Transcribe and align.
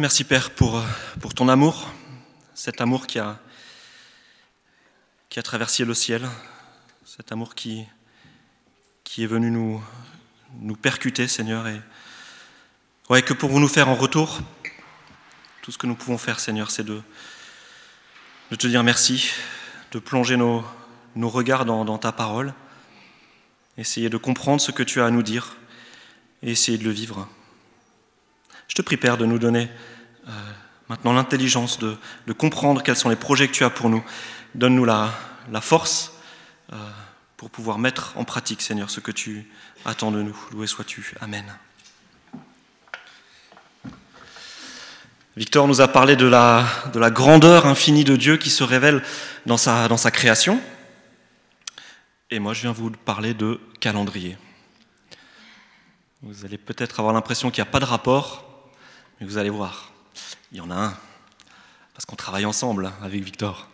Merci 0.00 0.24
Père 0.24 0.50
pour, 0.52 0.78
euh, 0.78 0.82
pour 1.20 1.34
ton 1.34 1.50
amour, 1.50 1.92
cet 2.54 2.80
amour 2.80 3.06
qui 3.06 3.18
a, 3.18 3.38
qui 5.28 5.38
a 5.38 5.42
traversé 5.42 5.84
le 5.84 5.92
ciel, 5.92 6.26
cet 7.04 7.30
amour 7.30 7.54
qui, 7.54 7.84
qui 9.04 9.22
est 9.22 9.26
venu 9.26 9.50
nous, 9.50 9.84
nous 10.60 10.76
percuter, 10.76 11.28
Seigneur, 11.28 11.68
et 11.68 11.78
ouais, 13.10 13.20
que 13.20 13.34
pour 13.34 13.60
nous 13.60 13.68
faire 13.68 13.90
en 13.90 13.94
retour, 13.94 14.40
tout 15.60 15.70
ce 15.70 15.76
que 15.76 15.86
nous 15.86 15.94
pouvons 15.94 16.16
faire, 16.16 16.40
Seigneur, 16.40 16.70
c'est 16.70 16.84
de, 16.84 17.02
de 18.50 18.56
te 18.56 18.66
dire 18.66 18.82
merci, 18.82 19.30
de 19.90 19.98
plonger 19.98 20.38
nos, 20.38 20.64
nos 21.16 21.28
regards 21.28 21.66
dans 21.66 21.98
ta 21.98 22.12
parole, 22.12 22.54
essayer 23.76 24.08
de 24.08 24.16
comprendre 24.16 24.62
ce 24.62 24.70
que 24.70 24.82
tu 24.82 25.02
as 25.02 25.06
à 25.06 25.10
nous 25.10 25.22
dire 25.22 25.58
et 26.42 26.52
essayer 26.52 26.78
de 26.78 26.84
le 26.84 26.92
vivre. 26.92 27.28
Je 28.72 28.76
te 28.76 28.80
prie, 28.80 28.96
Père, 28.96 29.18
de 29.18 29.26
nous 29.26 29.38
donner 29.38 29.68
euh, 30.26 30.30
maintenant 30.88 31.12
l'intelligence 31.12 31.78
de, 31.78 31.98
comprendre 32.32 32.82
quels 32.82 32.96
sont 32.96 33.10
les 33.10 33.16
projets 33.16 33.46
que 33.46 33.52
tu 33.52 33.64
as 33.64 33.68
pour 33.68 33.90
nous. 33.90 34.02
Donne-nous 34.54 34.86
la, 34.86 35.12
force 35.60 36.14
euh, 36.72 36.76
pour 37.36 37.50
pouvoir 37.50 37.78
mettre 37.78 38.14
en 38.16 38.24
pratique, 38.24 38.62
Seigneur, 38.62 38.88
ce 38.88 39.00
que 39.00 39.10
tu 39.10 39.46
attends 39.84 40.10
de 40.10 40.22
nous. 40.22 40.34
Loué 40.52 40.66
sois-tu. 40.66 41.14
Amen. 41.20 41.44
Victor 45.36 45.68
nous 45.68 45.82
a 45.82 45.88
parlé 45.88 46.16
de 46.16 46.24
la, 46.24 46.64
de 46.94 46.98
la, 46.98 47.10
grandeur 47.10 47.66
infinie 47.66 48.04
de 48.04 48.16
Dieu 48.16 48.38
qui 48.38 48.48
se 48.48 48.64
révèle 48.64 49.02
dans 49.44 49.58
sa 49.58 50.10
création. 50.10 50.58
Et 52.30 52.38
moi, 52.38 52.54
je 52.54 52.62
viens 52.62 52.72
vous 52.72 52.90
parler 52.90 53.34
de 53.34 53.60
calendrier. 53.80 54.38
Vous 56.22 56.46
allez 56.46 56.56
peut-être 56.56 57.00
avoir 57.00 57.12
l'impression 57.12 57.50
qu'il 57.50 57.62
n'y 57.62 57.68
a 57.68 57.70
pas 57.70 57.78
de 57.78 57.84
rapport, 57.84 58.48
vous 59.24 59.38
allez 59.38 59.50
voir, 59.50 59.92
il 60.50 60.58
y 60.58 60.60
en 60.60 60.70
a 60.70 60.74
un, 60.74 60.98
parce 61.94 62.04
qu'on 62.06 62.16
travaille 62.16 62.44
ensemble 62.44 62.92
avec 63.02 63.22
Victor. 63.22 63.68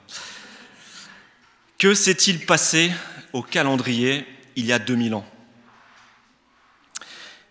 Que 1.78 1.94
s'est-il 1.94 2.44
passé 2.44 2.92
au 3.32 3.42
calendrier 3.42 4.26
il 4.56 4.66
y 4.66 4.72
a 4.72 4.78
2000 4.78 5.14
ans? 5.14 5.26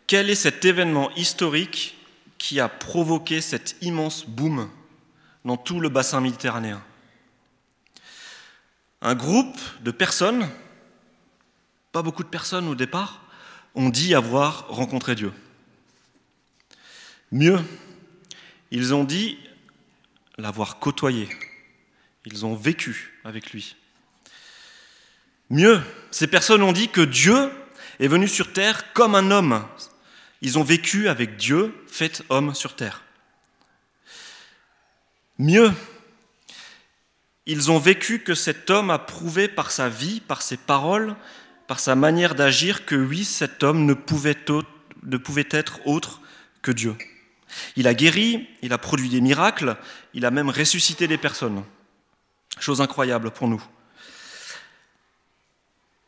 Quel 0.05 0.29
est 0.29 0.35
cet 0.35 0.63
événement 0.65 1.11
historique 1.15 1.97
qui 2.37 2.59
a 2.59 2.69
provoqué 2.69 3.41
cet 3.41 3.75
immense 3.81 4.25
boom 4.25 4.69
dans 5.43 5.57
tout 5.57 5.79
le 5.79 5.89
bassin 5.89 6.21
méditerranéen? 6.21 6.83
Un 9.01 9.15
groupe 9.15 9.59
de 9.81 9.91
personnes, 9.91 10.49
pas 11.91 12.01
beaucoup 12.01 12.23
de 12.23 12.29
personnes 12.29 12.67
au 12.67 12.75
départ, 12.75 13.21
ont 13.75 13.89
dit 13.89 14.15
avoir 14.15 14.67
rencontré 14.69 15.15
Dieu. 15.15 15.31
Mieux, 17.31 17.59
ils 18.71 18.93
ont 18.93 19.03
dit 19.03 19.37
l'avoir 20.37 20.79
côtoyé. 20.79 21.29
Ils 22.25 22.45
ont 22.45 22.55
vécu 22.55 23.19
avec 23.23 23.51
lui. 23.51 23.75
Mieux, 25.49 25.81
ces 26.11 26.27
personnes 26.27 26.61
ont 26.61 26.73
dit 26.73 26.89
que 26.89 27.01
Dieu 27.01 27.49
est 27.99 28.07
venu 28.07 28.27
sur 28.27 28.51
terre 28.51 28.91
comme 28.93 29.15
un 29.15 29.31
homme. 29.31 29.65
Ils 30.41 30.59
ont 30.59 30.63
vécu 30.63 31.07
avec 31.07 31.37
Dieu, 31.37 31.73
fait 31.87 32.23
homme 32.29 32.53
sur 32.53 32.75
terre. 32.75 33.03
Mieux, 35.39 35.71
ils 37.45 37.71
ont 37.71 37.79
vécu 37.79 38.19
que 38.19 38.35
cet 38.35 38.69
homme 38.69 38.89
a 38.89 38.99
prouvé 38.99 39.47
par 39.47 39.71
sa 39.71 39.87
vie, 39.87 40.19
par 40.19 40.41
ses 40.41 40.57
paroles, 40.57 41.15
par 41.67 41.79
sa 41.79 41.95
manière 41.95 42.35
d'agir, 42.35 42.85
que 42.85 42.95
oui, 42.95 43.23
cet 43.23 43.63
homme 43.63 43.85
ne 43.85 43.93
pouvait, 43.93 44.35
être 45.51 45.79
autre 45.85 46.21
que 46.61 46.71
Dieu. 46.71 46.95
Il 47.75 47.87
a 47.87 47.93
guéri, 47.93 48.47
il 48.61 48.73
a 48.73 48.77
produit 48.77 49.09
des 49.09 49.21
miracles, 49.21 49.77
il 50.13 50.25
a 50.25 50.31
même 50.31 50.49
ressuscité 50.49 51.07
des 51.07 51.17
personnes. 51.17 51.63
Chose 52.59 52.81
incroyable 52.81 53.31
pour 53.31 53.47
nous. 53.47 53.63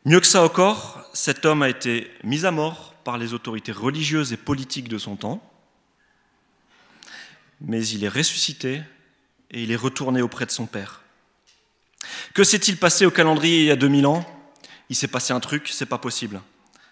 Mieux 0.04 0.20
que 0.20 0.26
ça 0.26 0.42
encore, 0.42 1.04
cet 1.12 1.44
homme 1.44 1.62
a 1.62 1.68
été 1.68 2.10
mis 2.24 2.46
à 2.46 2.50
mort 2.50 2.94
par 3.04 3.18
les 3.18 3.34
autorités 3.34 3.72
religieuses 3.72 4.32
et 4.32 4.36
politiques 4.36 4.88
de 4.88 4.98
son 4.98 5.16
temps, 5.16 5.42
mais 7.60 7.86
il 7.86 8.04
est 8.04 8.08
ressuscité 8.08 8.82
et 9.50 9.62
il 9.62 9.70
est 9.70 9.76
retourné 9.76 10.22
auprès 10.22 10.46
de 10.46 10.50
son 10.50 10.66
Père. 10.66 11.02
Que 12.34 12.44
s'est-il 12.44 12.78
passé 12.78 13.04
au 13.04 13.10
calendrier 13.10 13.60
il 13.60 13.66
y 13.66 13.70
a 13.70 13.76
2000 13.76 14.06
ans? 14.06 14.24
Il 14.88 14.96
s'est 14.96 15.08
passé 15.08 15.32
un 15.32 15.40
truc, 15.40 15.68
c'est 15.68 15.86
pas 15.86 15.98
possible 15.98 16.40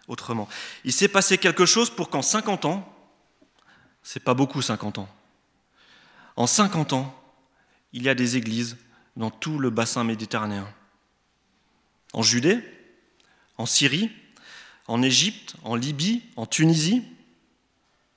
autrement. 0.06 0.48
Il 0.84 0.92
s'est 0.92 1.08
passé 1.08 1.38
quelque 1.38 1.66
chose 1.66 1.90
pour 1.90 2.10
qu'en 2.10 2.22
50 2.22 2.64
ans, 2.64 2.97
c'est 4.10 4.20
pas 4.20 4.32
beaucoup 4.32 4.62
50 4.62 4.96
ans. 4.96 5.08
En 6.36 6.46
50 6.46 6.94
ans, 6.94 7.14
il 7.92 8.04
y 8.04 8.08
a 8.08 8.14
des 8.14 8.38
églises 8.38 8.78
dans 9.16 9.28
tout 9.30 9.58
le 9.58 9.68
bassin 9.68 10.02
méditerranéen. 10.02 10.66
En 12.14 12.22
Judée, 12.22 12.58
en 13.58 13.66
Syrie, 13.66 14.10
en 14.86 15.02
Égypte, 15.02 15.56
en 15.62 15.74
Libye, 15.74 16.22
en 16.36 16.46
Tunisie, 16.46 17.02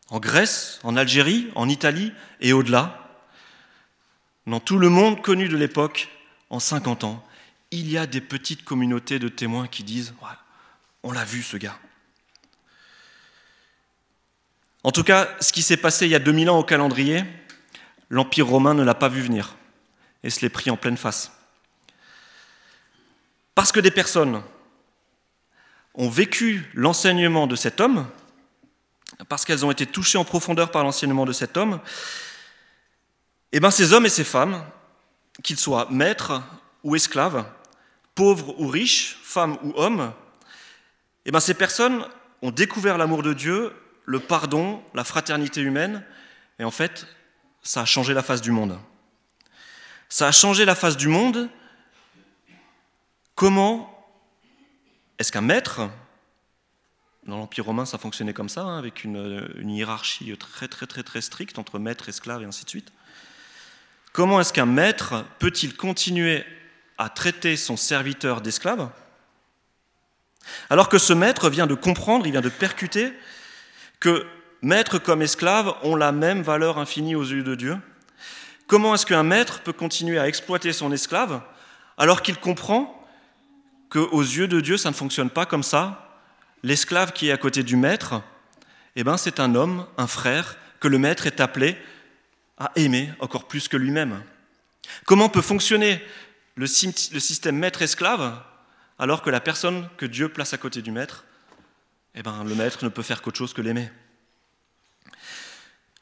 en 0.07 0.22
Grèce, 0.22 0.80
en 0.84 0.96
Algérie, 0.96 1.50
en 1.56 1.68
Italie 1.68 2.13
et 2.40 2.53
au-delà. 2.53 3.25
Dans 4.47 4.62
tout 4.62 4.78
le 4.78 4.88
monde 4.88 5.22
connu 5.22 5.50
de 5.50 5.57
l'époque, 5.57 6.07
en 6.50 6.62
50 6.62 7.03
ans, 7.03 7.22
il 7.69 7.91
y 7.91 7.97
a 7.97 8.07
des 8.07 8.22
petites 8.22 8.63
communautés 8.63 9.19
de 9.19 9.28
témoins 9.28 9.68
qui 9.68 9.84
disent 9.84 10.13
On 11.03 11.12
l'a 11.12 11.25
vu 11.25 11.44
ce 11.44 11.57
gars. 11.57 11.78
En 14.84 14.92
tout 14.92 15.03
cas, 15.03 15.30
ce 15.40 15.52
qui 15.52 15.62
s'est 15.62 15.78
passé 15.78 16.06
il 16.06 16.12
y 16.12 16.16
a 16.16 16.19
2000 16.19 16.50
ans 16.50 16.58
au 16.58 16.64
calendrier, 16.64 17.24
l'Empire 18.09 18.47
romain 18.47 18.74
ne 18.74 18.84
l'a 18.84 18.96
pas 18.96 19.09
vu 19.09 19.22
venir 19.22 19.56
et 20.24 20.30
se 20.30 20.42
l'est 20.42 20.50
pris 20.50 20.69
en 20.72 20.78
pleine 20.78 20.97
face. 20.97 21.31
Parce 23.53 23.72
que 23.72 23.80
des 23.80 23.92
personnes 23.92 24.42
ont 25.94 26.09
vécu 26.09 26.69
l'enseignement 26.74 27.47
de 27.47 27.56
cet 27.56 27.80
homme, 27.80 28.08
parce 29.30 29.46
qu'elles 29.46 29.66
ont 29.66 29.72
été 29.72 29.86
touchées 29.86 30.18
en 30.18 30.25
profondeur 30.25 30.72
par 30.72 30.84
l'enseignement 30.84 31.25
de 31.25 31.34
cet 31.34 31.58
homme, 31.58 31.80
eh 33.52 33.59
bien 33.59 33.72
ces 33.72 33.94
hommes 33.94 34.06
et 34.06 34.09
ces 34.09 34.24
femmes, 34.24 34.63
qu'ils 35.44 35.59
soient 35.59 35.88
maîtres 35.92 36.42
ou 36.84 36.96
esclaves, 36.96 37.46
pauvres 38.16 38.59
ou 38.59 38.68
riches, 38.68 39.19
femmes 39.24 39.58
ou 39.63 39.74
hommes, 39.75 40.13
eh 41.25 41.31
bien 41.31 41.40
ces 41.40 41.53
personnes 41.53 42.06
ont 42.42 42.52
découvert 42.52 42.98
l'amour 42.98 43.22
de 43.22 43.34
Dieu 43.34 43.74
le 44.06 44.19
pardon, 44.19 44.84
la 44.94 45.03
fraternité 45.03 45.62
humaine, 45.62 46.03
et 46.59 46.63
en 46.63 46.72
fait, 46.72 47.07
ça 47.62 47.81
a 47.81 47.85
changé 47.85 48.13
la 48.13 48.23
face 48.23 48.41
du 48.41 48.51
monde. 48.51 48.79
Ça 50.09 50.28
a 50.28 50.31
changé 50.31 50.66
la 50.66 50.75
face 50.75 50.97
du 50.97 51.07
monde. 51.07 51.50
Comment 53.35 53.88
est-ce 55.19 55.31
qu'un 55.31 55.41
maître, 55.41 55.89
dans 57.25 57.38
l'Empire 57.38 57.66
romain 57.66 57.85
ça 57.85 57.97
fonctionnait 57.97 58.34
comme 58.34 58.50
ça, 58.50 58.62
hein, 58.62 58.78
avec 58.78 59.03
une, 59.03 59.51
une, 59.56 59.69
hiérarchie 59.69 60.35
très 60.38 60.68
très 60.68 60.88
très 60.88 61.03
très 61.03 61.22
stricte 61.22 61.59
entre 61.59 61.79
maître, 61.79 62.09
esclave 62.09 62.41
et 62.41 62.45
ainsi 62.45 62.66
de 62.66 62.69
suite, 62.69 62.91
comment 64.12 64.41
est-ce 64.41 64.51
qu'un 64.51 64.66
maître 64.66 65.23
peut-il 65.39 65.75
continuer 65.75 66.44
à 66.97 67.09
traiter 67.09 67.56
son 67.56 67.78
serviteur 67.78 68.41
d'esclave? 68.41 68.89
Alors 70.69 70.89
que 70.89 70.97
ce 70.97 71.13
maître 71.13 71.50
vient 71.50 71.68
de 71.68 71.75
comprendre, 71.75 72.25
il 72.25 72.31
vient 72.31 72.41
de 72.41 72.50
percuter 72.50 73.13
que 74.01 74.25
maître 74.62 75.00
comme 75.00 75.22
esclave 75.22 75.73
ont 75.84 75.95
la 75.95 76.12
même 76.12 76.41
valeur 76.41 76.78
infinie 76.78 77.16
aux 77.16 77.23
yeux 77.23 77.44
de 77.44 77.56
Dieu 77.56 77.78
Comment 78.72 78.95
est-ce 78.95 79.06
qu'un 79.06 79.23
maître 79.23 79.59
peut 79.63 79.73
continuer 79.73 80.17
à 80.17 80.29
exploiter 80.29 80.72
son 80.72 80.94
esclave 80.94 81.41
alors 81.97 82.22
qu'il 82.22 82.38
comprend 82.38 83.06
qu'aux 83.89 84.22
yeux 84.22 84.47
de 84.47 84.62
Dieu, 84.62 84.78
ça 84.78 84.91
ne 84.91 84.95
fonctionne 84.95 85.29
pas 85.29 85.45
comme 85.45 85.62
ça? 85.62 86.22
L'esclave 86.63 87.12
qui 87.12 87.28
est 87.28 87.34
à 87.34 87.38
côté 87.38 87.63
du 87.63 87.75
maître, 87.75 88.22
eh 88.95 89.03
ben, 89.03 89.17
c'est 89.17 89.41
un 89.41 89.56
homme, 89.56 89.85
un 89.97 90.07
frère, 90.07 90.56
que 90.79 90.88
le 90.88 91.00
maître 91.00 91.27
est 91.27 91.42
appelé 91.42 91.75
à 92.57 92.71
aimer 92.77 93.12
encore 93.19 93.45
plus 93.45 93.68
que 93.68 93.75
lui-même. 93.75 94.24
Comment 95.06 95.27
peut 95.27 95.42
fonctionner 95.42 96.01
le 96.56 96.65
système 96.65 97.57
maître-esclave 97.57 98.42
alors 98.97 99.21
que 99.21 99.30
la 99.30 99.42
personne 99.42 99.89
que 99.97 100.06
Dieu 100.06 100.30
place 100.30 100.54
à 100.54 100.57
côté 100.57 100.81
du 100.81 100.92
maître 100.92 101.25
eh 102.16 102.24
ben, 102.24 102.44
le 102.44 102.56
maître 102.56 102.84
ne 102.84 102.90
peut 102.90 103.04
faire 103.04 103.22
qu'autre 103.22 103.38
chose 103.38 103.54
que 103.54 103.62
l'aimer. 103.62 103.90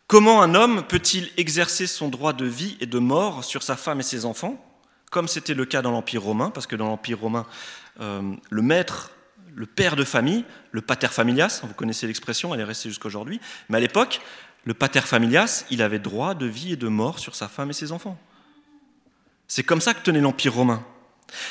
Comment 0.07 0.41
un 0.41 0.55
homme 0.55 0.83
peut-il 0.87 1.29
exercer 1.37 1.85
son 1.85 2.07
droit 2.07 2.33
de 2.33 2.45
vie 2.45 2.77
et 2.79 2.87
de 2.87 2.97
mort 2.97 3.43
sur 3.43 3.61
sa 3.61 3.75
femme 3.75 3.99
et 3.99 4.03
ses 4.03 4.25
enfants, 4.25 4.63
comme 5.11 5.27
c'était 5.27 5.53
le 5.53 5.65
cas 5.65 5.83
dans 5.83 5.91
l'Empire 5.91 6.23
romain, 6.23 6.49
parce 6.49 6.65
que 6.65 6.75
dans 6.75 6.87
l'Empire 6.87 7.19
romain, 7.19 7.45
euh, 7.99 8.33
le 8.49 8.61
maître, 8.61 9.11
le 9.53 9.67
père 9.67 9.95
de 9.95 10.03
famille, 10.03 10.45
le 10.71 10.81
pater 10.81 11.09
familias, 11.09 11.61
vous 11.63 11.73
connaissez 11.73 12.07
l'expression, 12.07 12.53
elle 12.53 12.61
est 12.61 12.65
restée 12.65 12.89
jusqu'aujourd'hui, 12.89 13.39
mais 13.69 13.77
à 13.77 13.79
l'époque, 13.79 14.21
le 14.65 14.73
pater 14.73 15.01
familias, 15.01 15.65
il 15.69 15.81
avait 15.81 15.99
droit 15.99 16.33
de 16.33 16.47
vie 16.47 16.73
et 16.73 16.75
de 16.75 16.87
mort 16.87 17.19
sur 17.19 17.35
sa 17.35 17.47
femme 17.47 17.69
et 17.69 17.73
ses 17.73 17.91
enfants. 17.91 18.17
C'est 19.47 19.63
comme 19.63 19.81
ça 19.81 19.93
que 19.93 20.01
tenait 20.01 20.21
l'Empire 20.21 20.53
romain. 20.53 20.83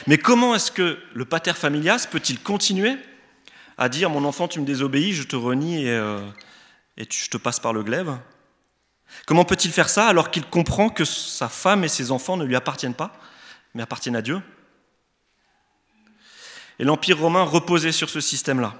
Mais 0.06 0.18
comment 0.18 0.54
est-ce 0.54 0.72
que 0.72 0.98
le 1.14 1.24
pater 1.24 1.52
familias 1.52 2.08
peut-il 2.10 2.40
continuer 2.40 2.96
à 3.78 3.88
dire 3.88 4.10
Mon 4.10 4.24
enfant, 4.24 4.48
tu 4.48 4.60
me 4.60 4.66
désobéis, 4.66 5.14
je 5.14 5.22
te 5.22 5.36
renie 5.36 5.84
et, 5.84 5.90
euh, 5.90 6.20
et 6.96 7.06
je 7.10 7.30
te 7.30 7.36
passe 7.36 7.60
par 7.60 7.72
le 7.72 7.82
glaive 7.82 8.18
Comment 9.26 9.44
peut-il 9.44 9.72
faire 9.72 9.88
ça 9.88 10.06
alors 10.06 10.30
qu'il 10.30 10.44
comprend 10.44 10.90
que 10.90 11.04
sa 11.04 11.48
femme 11.48 11.84
et 11.84 11.88
ses 11.88 12.10
enfants 12.10 12.36
ne 12.36 12.44
lui 12.44 12.56
appartiennent 12.56 12.94
pas, 12.94 13.12
mais 13.74 13.82
appartiennent 13.82 14.16
à 14.16 14.22
Dieu? 14.22 14.42
Et 16.78 16.84
l'Empire 16.84 17.18
romain 17.18 17.42
reposait 17.42 17.92
sur 17.92 18.10
ce 18.10 18.20
système-là. 18.20 18.74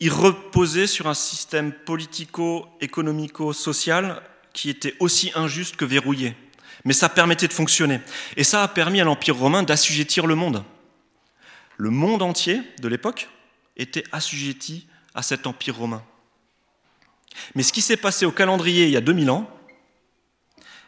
Il 0.00 0.12
reposait 0.12 0.86
sur 0.86 1.06
un 1.06 1.14
système 1.14 1.72
politico-économico-social 1.72 4.22
qui 4.52 4.68
était 4.68 4.94
aussi 5.00 5.32
injuste 5.34 5.76
que 5.76 5.84
verrouillé. 5.84 6.36
Mais 6.84 6.92
ça 6.92 7.08
permettait 7.08 7.48
de 7.48 7.52
fonctionner. 7.52 8.00
Et 8.36 8.44
ça 8.44 8.62
a 8.62 8.68
permis 8.68 9.00
à 9.00 9.04
l'Empire 9.04 9.36
romain 9.36 9.62
d'assujettir 9.62 10.26
le 10.26 10.34
monde. 10.34 10.62
Le 11.76 11.90
monde 11.90 12.22
entier 12.22 12.62
de 12.80 12.88
l'époque 12.88 13.28
était 13.76 14.04
assujetti 14.12 14.86
à 15.14 15.22
cet 15.22 15.46
Empire 15.46 15.76
romain. 15.76 16.02
Mais 17.54 17.62
ce 17.62 17.72
qui 17.72 17.80
s'est 17.80 17.96
passé 17.96 18.26
au 18.26 18.32
calendrier 18.32 18.84
il 18.84 18.90
y 18.90 18.96
a 18.96 19.00
2000 19.00 19.30
ans, 19.30 19.50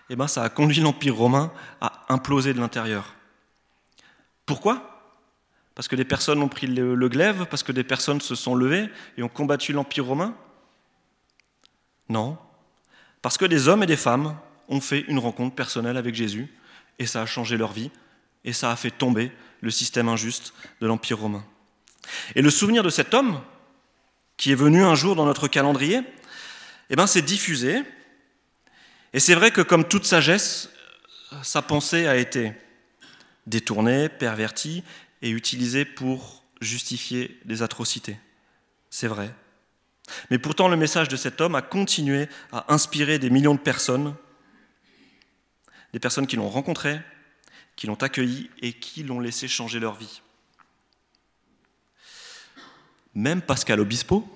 eh 0.08 0.16
ben, 0.16 0.28
ça 0.28 0.42
a 0.42 0.48
conduit 0.48 0.80
l'Empire 0.80 1.16
romain 1.16 1.52
à 1.80 2.04
imploser 2.08 2.54
de 2.54 2.60
l'intérieur. 2.60 3.14
Pourquoi? 4.44 4.96
Parce 5.74 5.88
que 5.88 5.96
des 5.96 6.04
personnes 6.04 6.40
ont 6.40 6.48
pris 6.48 6.68
le, 6.68 7.08
glaive, 7.08 7.46
parce 7.50 7.62
que 7.62 7.72
des 7.72 7.84
personnes 7.84 8.20
se 8.20 8.34
sont 8.34 8.54
levées 8.54 8.88
et 9.18 9.22
ont 9.22 9.28
combattu 9.28 9.72
l'Empire 9.72 10.06
romain? 10.06 10.36
Non. 12.08 12.38
Parce 13.20 13.36
que 13.36 13.44
des 13.44 13.66
hommes 13.66 13.82
et 13.82 13.86
des 13.86 13.96
femmes 13.96 14.36
ont 14.68 14.80
fait 14.80 15.00
une 15.08 15.18
rencontre 15.18 15.54
personnelle 15.54 15.96
avec 15.96 16.14
Jésus 16.14 16.48
et 16.98 17.06
ça 17.06 17.22
a 17.22 17.26
changé 17.26 17.56
leur 17.56 17.72
vie 17.72 17.90
et 18.44 18.52
ça 18.52 18.70
a 18.70 18.76
fait 18.76 18.92
tomber 18.92 19.32
le 19.66 19.72
système 19.72 20.08
injuste 20.08 20.54
de 20.80 20.86
l'Empire 20.86 21.18
romain. 21.18 21.44
Et 22.36 22.40
le 22.40 22.50
souvenir 22.50 22.84
de 22.84 22.88
cet 22.88 23.14
homme, 23.14 23.42
qui 24.36 24.52
est 24.52 24.56
venu 24.56 24.84
un 24.84 24.94
jour 24.94 25.16
dans 25.16 25.26
notre 25.26 25.48
calendrier, 25.48 26.02
eh 26.88 26.94
bien, 26.94 27.08
c'est 27.08 27.22
diffusé. 27.22 27.82
Et 29.12 29.18
c'est 29.18 29.34
vrai 29.34 29.50
que 29.50 29.60
comme 29.62 29.84
toute 29.84 30.06
sagesse, 30.06 30.70
sa 31.42 31.62
pensée 31.62 32.06
a 32.06 32.16
été 32.16 32.52
détournée, 33.48 34.08
pervertie 34.08 34.84
et 35.20 35.30
utilisée 35.30 35.84
pour 35.84 36.44
justifier 36.60 37.36
des 37.44 37.62
atrocités. 37.62 38.16
C'est 38.88 39.08
vrai. 39.08 39.34
Mais 40.30 40.38
pourtant, 40.38 40.68
le 40.68 40.76
message 40.76 41.08
de 41.08 41.16
cet 41.16 41.40
homme 41.40 41.56
a 41.56 41.62
continué 41.62 42.28
à 42.52 42.72
inspirer 42.72 43.18
des 43.18 43.30
millions 43.30 43.56
de 43.56 43.60
personnes, 43.60 44.14
des 45.92 45.98
personnes 45.98 46.28
qui 46.28 46.36
l'ont 46.36 46.48
rencontré, 46.48 47.00
qui 47.76 47.86
l'ont 47.86 47.94
accueilli 47.94 48.50
et 48.62 48.72
qui 48.72 49.02
l'ont 49.02 49.20
laissé 49.20 49.46
changer 49.46 49.78
leur 49.78 49.94
vie. 49.94 50.22
Même 53.14 53.42
Pascal 53.42 53.80
Obispo, 53.80 54.26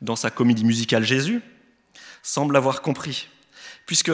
dans 0.00 0.16
sa 0.16 0.30
comédie 0.30 0.64
musicale 0.64 1.04
Jésus, 1.04 1.42
semble 2.22 2.56
avoir 2.56 2.82
compris. 2.82 3.28
Puisque, 3.86 4.10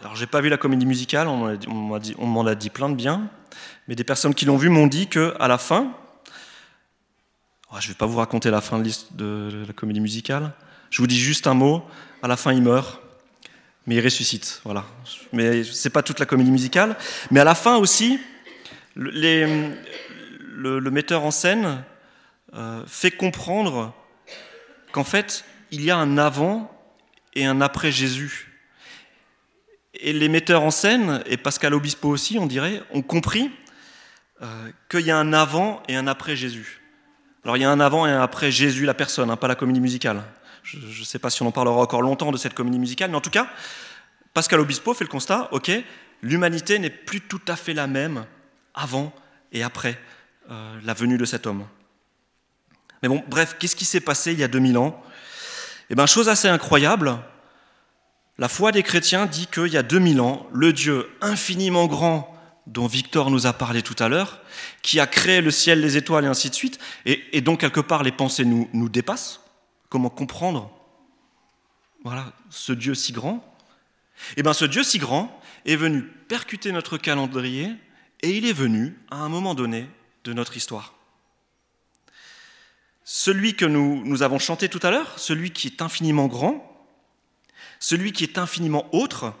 alors 0.00 0.14
j'ai 0.14 0.26
pas 0.26 0.40
vu 0.40 0.48
la 0.48 0.56
comédie 0.56 0.86
musicale, 0.86 1.28
on 1.28 1.36
m'en 1.36 2.46
a, 2.46 2.54
dit 2.54 2.70
plein 2.70 2.88
de 2.88 2.94
bien, 2.94 3.28
mais 3.88 3.94
des 3.94 4.04
personnes 4.04 4.34
qui 4.34 4.44
l'ont 4.44 4.56
vu 4.56 4.68
m'ont 4.68 4.86
dit 4.86 5.08
qu'à 5.08 5.48
la 5.48 5.58
fin, 5.58 5.94
oh, 7.70 7.76
je 7.80 7.88
ne 7.88 7.92
vais 7.92 7.98
pas 7.98 8.06
vous 8.06 8.18
raconter 8.18 8.50
la 8.50 8.60
fin 8.60 8.78
de, 8.78 8.90
de 9.12 9.64
la 9.66 9.72
comédie 9.72 10.00
musicale, 10.00 10.52
je 10.90 11.02
vous 11.02 11.06
dis 11.06 11.18
juste 11.18 11.46
un 11.46 11.54
mot, 11.54 11.84
à 12.22 12.28
la 12.28 12.36
fin 12.36 12.52
il 12.52 12.62
meurt, 12.62 13.00
mais 13.86 13.96
il 13.96 14.04
ressuscite, 14.04 14.60
voilà. 14.64 14.84
Mais 15.32 15.64
c'est 15.64 15.90
pas 15.90 16.02
toute 16.02 16.18
la 16.20 16.26
comédie 16.26 16.50
musicale, 16.50 16.96
mais 17.30 17.40
à 17.40 17.44
la 17.44 17.54
fin 17.54 17.76
aussi, 17.76 18.18
le, 18.94 19.70
metteur 20.90 21.24
en 21.24 21.30
scène 21.30 21.84
euh, 22.54 22.82
fait 22.86 23.10
comprendre 23.10 23.94
qu'en 24.92 25.04
fait, 25.04 25.44
il 25.70 25.82
y 25.82 25.90
a 25.90 25.96
un 25.96 26.18
avant 26.18 26.70
et 27.34 27.44
un 27.44 27.60
après 27.60 27.92
Jésus. 27.92 28.52
Et 29.94 30.12
les 30.12 30.28
metteurs 30.28 30.62
en 30.62 30.70
scène, 30.70 31.22
et 31.26 31.36
Pascal 31.36 31.74
Obispo 31.74 32.08
aussi, 32.08 32.38
on 32.38 32.46
dirait, 32.46 32.82
ont 32.92 33.02
compris 33.02 33.50
euh, 34.42 34.70
qu'il 34.88 35.00
y 35.00 35.10
a 35.10 35.16
un 35.16 35.32
avant 35.32 35.82
et 35.88 35.96
un 35.96 36.06
après 36.06 36.36
Jésus. 36.36 36.80
Alors 37.44 37.56
il 37.56 37.60
y 37.60 37.64
a 37.64 37.70
un 37.70 37.80
avant 37.80 38.06
et 38.06 38.10
un 38.10 38.22
après 38.22 38.50
Jésus, 38.50 38.84
la 38.84 38.94
personne, 38.94 39.30
hein, 39.30 39.36
pas 39.36 39.48
la 39.48 39.54
comédie 39.54 39.80
musicale. 39.80 40.22
Je 40.64 40.78
ne 40.78 41.04
sais 41.04 41.18
pas 41.18 41.30
si 41.30 41.42
on 41.42 41.46
en 41.46 41.52
parlera 41.52 41.76
encore 41.76 42.02
longtemps 42.02 42.32
de 42.32 42.38
cette 42.38 42.54
comédie 42.54 42.78
musicale, 42.78 43.10
mais 43.10 43.16
en 43.16 43.20
tout 43.20 43.30
cas, 43.30 43.48
Pascal 44.32 44.60
Obispo 44.60 44.94
fait 44.94 45.04
le 45.04 45.10
constat, 45.10 45.48
ok, 45.52 45.70
l'humanité 46.22 46.78
n'est 46.78 46.90
plus 46.90 47.20
tout 47.20 47.42
à 47.46 47.54
fait 47.54 47.74
la 47.74 47.86
même 47.86 48.24
avant 48.74 49.12
et 49.52 49.62
après 49.62 50.00
euh, 50.50 50.80
la 50.82 50.94
venue 50.94 51.18
de 51.18 51.24
cet 51.24 51.46
homme. 51.46 51.66
Mais 53.02 53.08
bon, 53.08 53.22
bref, 53.28 53.56
qu'est-ce 53.58 53.76
qui 53.76 53.84
s'est 53.84 54.00
passé 54.00 54.32
il 54.32 54.40
y 54.40 54.44
a 54.44 54.48
2000 54.48 54.78
ans? 54.78 55.00
Eh 55.90 55.94
bien, 55.94 56.06
chose 56.06 56.30
assez 56.30 56.48
incroyable, 56.48 57.18
la 58.38 58.48
foi 58.48 58.72
des 58.72 58.82
chrétiens 58.82 59.26
dit 59.26 59.46
qu'il 59.46 59.68
y 59.68 59.76
a 59.76 59.82
2000 59.82 60.20
ans, 60.20 60.48
le 60.52 60.72
Dieu 60.72 61.10
infiniment 61.20 61.86
grand 61.86 62.34
dont 62.66 62.86
Victor 62.86 63.30
nous 63.30 63.46
a 63.46 63.52
parlé 63.52 63.82
tout 63.82 63.94
à 64.02 64.08
l'heure, 64.08 64.40
qui 64.80 64.98
a 64.98 65.06
créé 65.06 65.42
le 65.42 65.50
ciel, 65.50 65.80
les 65.80 65.98
étoiles 65.98 66.24
et 66.24 66.28
ainsi 66.28 66.48
de 66.48 66.54
suite, 66.54 66.78
et, 67.04 67.40
donc 67.42 67.60
quelque 67.60 67.80
part 67.80 68.02
les 68.02 68.10
pensées 68.10 68.46
nous, 68.46 68.70
nous 68.72 68.88
dépassent. 68.88 69.43
Comment 69.94 70.10
comprendre 70.10 70.72
voilà, 72.02 72.32
ce 72.50 72.72
Dieu 72.72 72.96
si 72.96 73.12
grand 73.12 73.56
Eh 74.36 74.42
bien 74.42 74.52
ce 74.52 74.64
Dieu 74.64 74.82
si 74.82 74.98
grand 74.98 75.40
est 75.66 75.76
venu 75.76 76.02
percuter 76.02 76.72
notre 76.72 76.98
calendrier 76.98 77.72
et 78.20 78.36
il 78.36 78.44
est 78.44 78.52
venu 78.52 78.98
à 79.12 79.18
un 79.18 79.28
moment 79.28 79.54
donné 79.54 79.88
de 80.24 80.32
notre 80.32 80.56
histoire. 80.56 80.94
Celui 83.04 83.54
que 83.54 83.64
nous, 83.64 84.04
nous 84.04 84.24
avons 84.24 84.40
chanté 84.40 84.68
tout 84.68 84.80
à 84.82 84.90
l'heure, 84.90 85.16
celui 85.16 85.52
qui 85.52 85.68
est 85.68 85.80
infiniment 85.80 86.26
grand, 86.26 86.76
celui 87.78 88.10
qui 88.10 88.24
est 88.24 88.36
infiniment 88.36 88.92
autre, 88.92 89.32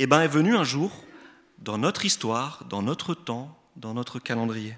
eh 0.00 0.08
ben, 0.08 0.20
est 0.20 0.26
venu 0.26 0.56
un 0.56 0.64
jour 0.64 0.90
dans 1.58 1.78
notre 1.78 2.04
histoire, 2.04 2.64
dans 2.64 2.82
notre 2.82 3.14
temps, 3.14 3.56
dans 3.76 3.94
notre 3.94 4.18
calendrier. 4.18 4.76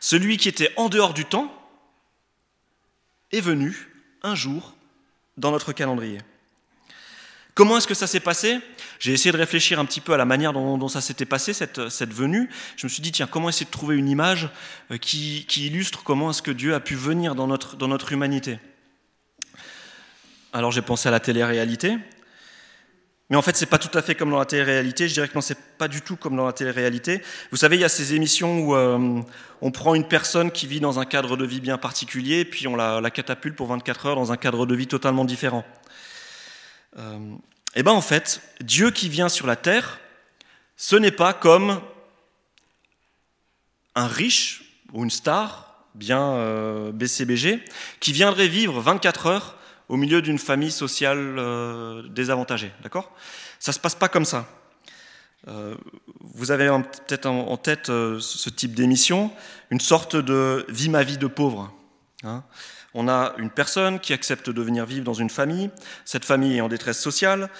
Celui 0.00 0.38
qui 0.38 0.48
était 0.48 0.72
en 0.78 0.88
dehors 0.88 1.12
du 1.12 1.26
temps 1.26 1.60
est 3.36 3.40
venu 3.40 3.88
un 4.22 4.34
jour 4.34 4.74
dans 5.36 5.50
notre 5.50 5.72
calendrier. 5.72 6.18
Comment 7.54 7.76
est-ce 7.76 7.86
que 7.86 7.94
ça 7.94 8.08
s'est 8.08 8.20
passé? 8.20 8.58
J'ai 8.98 9.12
essayé 9.12 9.30
de 9.30 9.36
réfléchir 9.36 9.78
un 9.78 9.84
petit 9.84 10.00
peu 10.00 10.12
à 10.12 10.16
la 10.16 10.24
manière 10.24 10.52
dont, 10.52 10.88
ça 10.88 11.00
s'était 11.00 11.24
passé, 11.24 11.52
cette, 11.52 11.78
venue. 12.12 12.50
Je 12.76 12.86
me 12.86 12.88
suis 12.88 13.00
dit, 13.00 13.12
tiens, 13.12 13.28
comment 13.28 13.48
essayer 13.48 13.66
de 13.66 13.70
trouver 13.70 13.96
une 13.96 14.08
image 14.08 14.48
euh, 14.90 14.96
qui, 14.96 15.46
illustre 15.56 16.02
comment 16.02 16.30
est-ce 16.30 16.42
que 16.42 16.50
Dieu 16.50 16.74
a 16.74 16.80
pu 16.80 16.96
venir 16.96 17.36
dans 17.36 17.46
notre, 17.46 17.76
dans 17.76 17.86
notre 17.86 18.12
humanité? 18.12 18.58
Alors 20.52 20.72
j'ai 20.72 20.82
pensé 20.82 21.08
à 21.08 21.12
la 21.12 21.20
télé-réalité. 21.20 21.96
Mais 23.30 23.36
en 23.36 23.42
fait, 23.42 23.56
c'est 23.56 23.66
pas 23.66 23.78
tout 23.78 23.96
à 23.96 24.02
fait 24.02 24.14
comme 24.14 24.30
dans 24.30 24.38
la 24.38 24.44
télé-réalité. 24.44 25.08
Je 25.08 25.14
dirais 25.14 25.28
que 25.28 25.34
non, 25.34 25.40
c'est 25.40 25.58
pas 25.78 25.88
du 25.88 26.02
tout 26.02 26.16
comme 26.16 26.36
dans 26.36 26.44
la 26.44 26.52
télé-réalité. 26.52 27.22
Vous 27.50 27.56
savez, 27.56 27.76
il 27.76 27.80
y 27.80 27.84
a 27.84 27.88
ces 27.88 28.14
émissions 28.14 28.60
où 28.60 28.74
euh, 28.74 29.22
on 29.62 29.70
prend 29.70 29.94
une 29.94 30.06
personne 30.06 30.50
qui 30.50 30.66
vit 30.66 30.80
dans 30.80 30.98
un 30.98 31.06
cadre 31.06 31.36
de 31.36 31.46
vie 31.46 31.60
bien 31.60 31.78
particulier, 31.78 32.44
puis 32.44 32.66
on 32.66 32.76
la, 32.76 33.00
la 33.00 33.10
catapulte 33.10 33.56
pour 33.56 33.68
24 33.68 34.06
heures 34.06 34.16
dans 34.16 34.30
un 34.30 34.36
cadre 34.36 34.66
de 34.66 34.74
vie 34.74 34.86
totalement 34.86 35.24
différent. 35.24 35.64
Euh, 36.98 37.18
eh 37.74 37.82
bien 37.82 37.92
en 37.92 38.02
fait, 38.02 38.42
Dieu 38.60 38.90
qui 38.90 39.08
vient 39.08 39.28
sur 39.28 39.46
la 39.46 39.56
terre, 39.56 40.00
ce 40.76 40.96
n'est 40.96 41.10
pas 41.10 41.32
comme 41.32 41.80
un 43.94 44.06
riche 44.06 44.64
ou 44.92 45.02
une 45.02 45.10
star 45.10 45.86
bien 45.94 46.34
euh, 46.34 46.92
BCBG 46.92 47.64
qui 48.00 48.12
viendrait 48.12 48.48
vivre 48.48 48.80
24 48.80 49.26
heures 49.26 49.56
au 49.88 49.96
milieu 49.96 50.22
d'une 50.22 50.38
famille 50.38 50.70
sociale 50.70 51.36
euh, 51.38 52.02
désavantagée. 52.08 52.72
D'accord? 52.82 53.12
Ça 53.58 53.72
ne 53.72 53.74
se 53.74 53.80
passe 53.80 53.94
pas 53.94 54.08
comme 54.08 54.24
ça. 54.24 54.46
vous 56.20 56.50
avez 56.50 56.68
peut-être 56.68 57.26
en, 57.26 57.56
tête 57.56 57.86
ce 57.86 58.50
type 58.50 58.74
d'émission, 58.74 59.30
une 59.70 59.80
sorte 59.80 60.16
de 60.16 60.64
vie 60.68 60.88
ma 60.88 61.02
vie 61.02 61.18
de 61.18 61.26
pauvre. 61.26 61.72
Hein 62.22 62.44
on 62.94 63.08
a 63.08 63.34
une 63.38 63.50
personne 63.50 63.98
qui 63.98 64.12
accepte 64.12 64.48
de 64.48 64.62
venir 64.62 64.86
vivre 64.86 65.04
dans 65.04 65.14
une 65.14 65.30
famille, 65.30 65.70
cette 66.04 66.24
famille 66.24 66.56
est 66.56 66.60
en 66.60 66.68
détresse 66.68 67.00
sociale, 67.00 67.50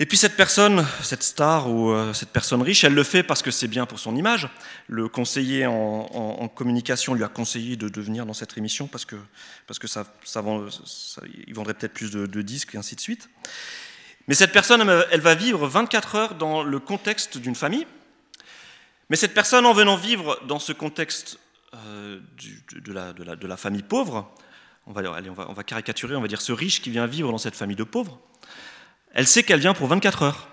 et 0.00 0.06
puis 0.06 0.16
cette 0.16 0.36
personne, 0.36 0.84
cette 1.02 1.22
star 1.22 1.70
ou 1.70 1.90
euh, 1.90 2.12
cette 2.12 2.30
personne 2.30 2.62
riche, 2.62 2.82
elle 2.82 2.94
le 2.94 3.04
fait 3.04 3.22
parce 3.22 3.42
que 3.42 3.52
c'est 3.52 3.68
bien 3.68 3.86
pour 3.86 4.00
son 4.00 4.16
image. 4.16 4.48
Le 4.88 5.08
conseiller 5.08 5.66
en, 5.66 6.48
communication 6.48 7.14
lui 7.14 7.22
a 7.22 7.28
conseillé 7.28 7.76
de, 7.76 7.88
devenir 7.88 8.26
dans 8.26 8.32
cette 8.32 8.56
émission 8.58 8.86
parce 8.88 9.04
que, 9.04 9.16
parce 9.66 9.78
que 9.78 9.86
ça, 9.86 10.04
ça, 10.24 10.42
il 11.46 11.54
vendrait 11.54 11.74
peut-être 11.74 11.94
plus 11.94 12.10
de, 12.10 12.42
disques 12.42 12.74
et 12.74 12.78
ainsi 12.78 12.96
de 12.96 13.00
suite. 13.00 13.30
Mais 14.26 14.34
cette 14.34 14.52
personne, 14.52 14.88
elle 15.10 15.20
va 15.20 15.34
vivre 15.34 15.66
24 15.66 16.14
heures 16.16 16.34
dans 16.34 16.62
le 16.62 16.78
contexte 16.80 17.38
d'une 17.38 17.54
famille. 17.54 17.86
Mais 19.10 19.16
cette 19.16 19.34
personne, 19.34 19.66
en 19.66 19.74
venant 19.74 19.96
vivre 19.96 20.40
dans 20.48 20.58
ce 20.58 20.72
contexte 20.72 21.38
euh, 21.74 22.20
de, 22.72 22.92
la, 22.92 23.12
de, 23.12 23.46
la, 23.46 23.56
famille 23.56 23.82
pauvre, 23.82 24.32
on 24.86 24.92
va, 24.92 25.02
on, 25.48 25.52
va, 25.52 25.62
caricaturer, 25.62 26.16
on 26.16 26.20
va 26.20 26.28
dire 26.28 26.40
ce 26.40 26.52
riche 26.52 26.80
qui 26.80 26.90
vient 26.90 27.06
vivre 27.06 27.30
dans 27.30 27.38
cette 27.38 27.54
famille 27.54 27.76
de 27.76 27.84
pauvres, 27.84 28.18
elle 29.14 29.26
sait 29.26 29.44
qu'elle 29.44 29.60
vient 29.60 29.74
pour 29.74 29.86
24 29.86 30.22
heures. 30.22 30.48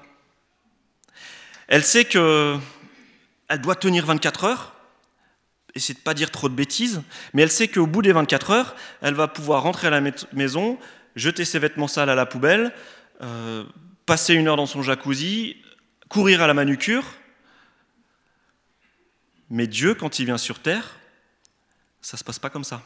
Elle 1.67 1.83
sait 1.83 2.05
qu'elle 2.05 2.59
doit 3.59 3.75
tenir 3.75 4.05
24 4.05 4.43
heures, 4.45 4.75
et 5.75 5.79
de 5.79 5.99
pas 5.99 6.13
dire 6.13 6.31
trop 6.31 6.47
de 6.49 6.53
bêtises, 6.53 7.01
mais 7.33 7.41
elle 7.41 7.51
sait 7.51 7.67
qu'au 7.67 7.87
bout 7.87 8.01
des 8.01 8.11
24 8.11 8.51
heures, 8.51 8.75
elle 9.01 9.13
va 9.15 9.27
pouvoir 9.27 9.63
rentrer 9.63 9.87
à 9.87 9.89
la 9.89 10.01
maison, 10.33 10.77
jeter 11.15 11.45
ses 11.45 11.59
vêtements 11.59 11.87
sales 11.87 12.09
à 12.09 12.15
la 12.15 12.25
poubelle, 12.25 12.73
euh, 13.21 13.63
passer 14.05 14.33
une 14.33 14.47
heure 14.47 14.57
dans 14.57 14.65
son 14.65 14.81
jacuzzi, 14.81 15.57
courir 16.09 16.41
à 16.41 16.47
la 16.47 16.53
manucure. 16.53 17.05
Mais 19.49 19.67
Dieu, 19.67 19.95
quand 19.95 20.19
il 20.19 20.25
vient 20.25 20.37
sur 20.37 20.59
terre, 20.59 20.97
ça 22.01 22.15
ne 22.15 22.19
se 22.19 22.23
passe 22.23 22.39
pas 22.39 22.49
comme 22.49 22.63
ça. 22.63 22.81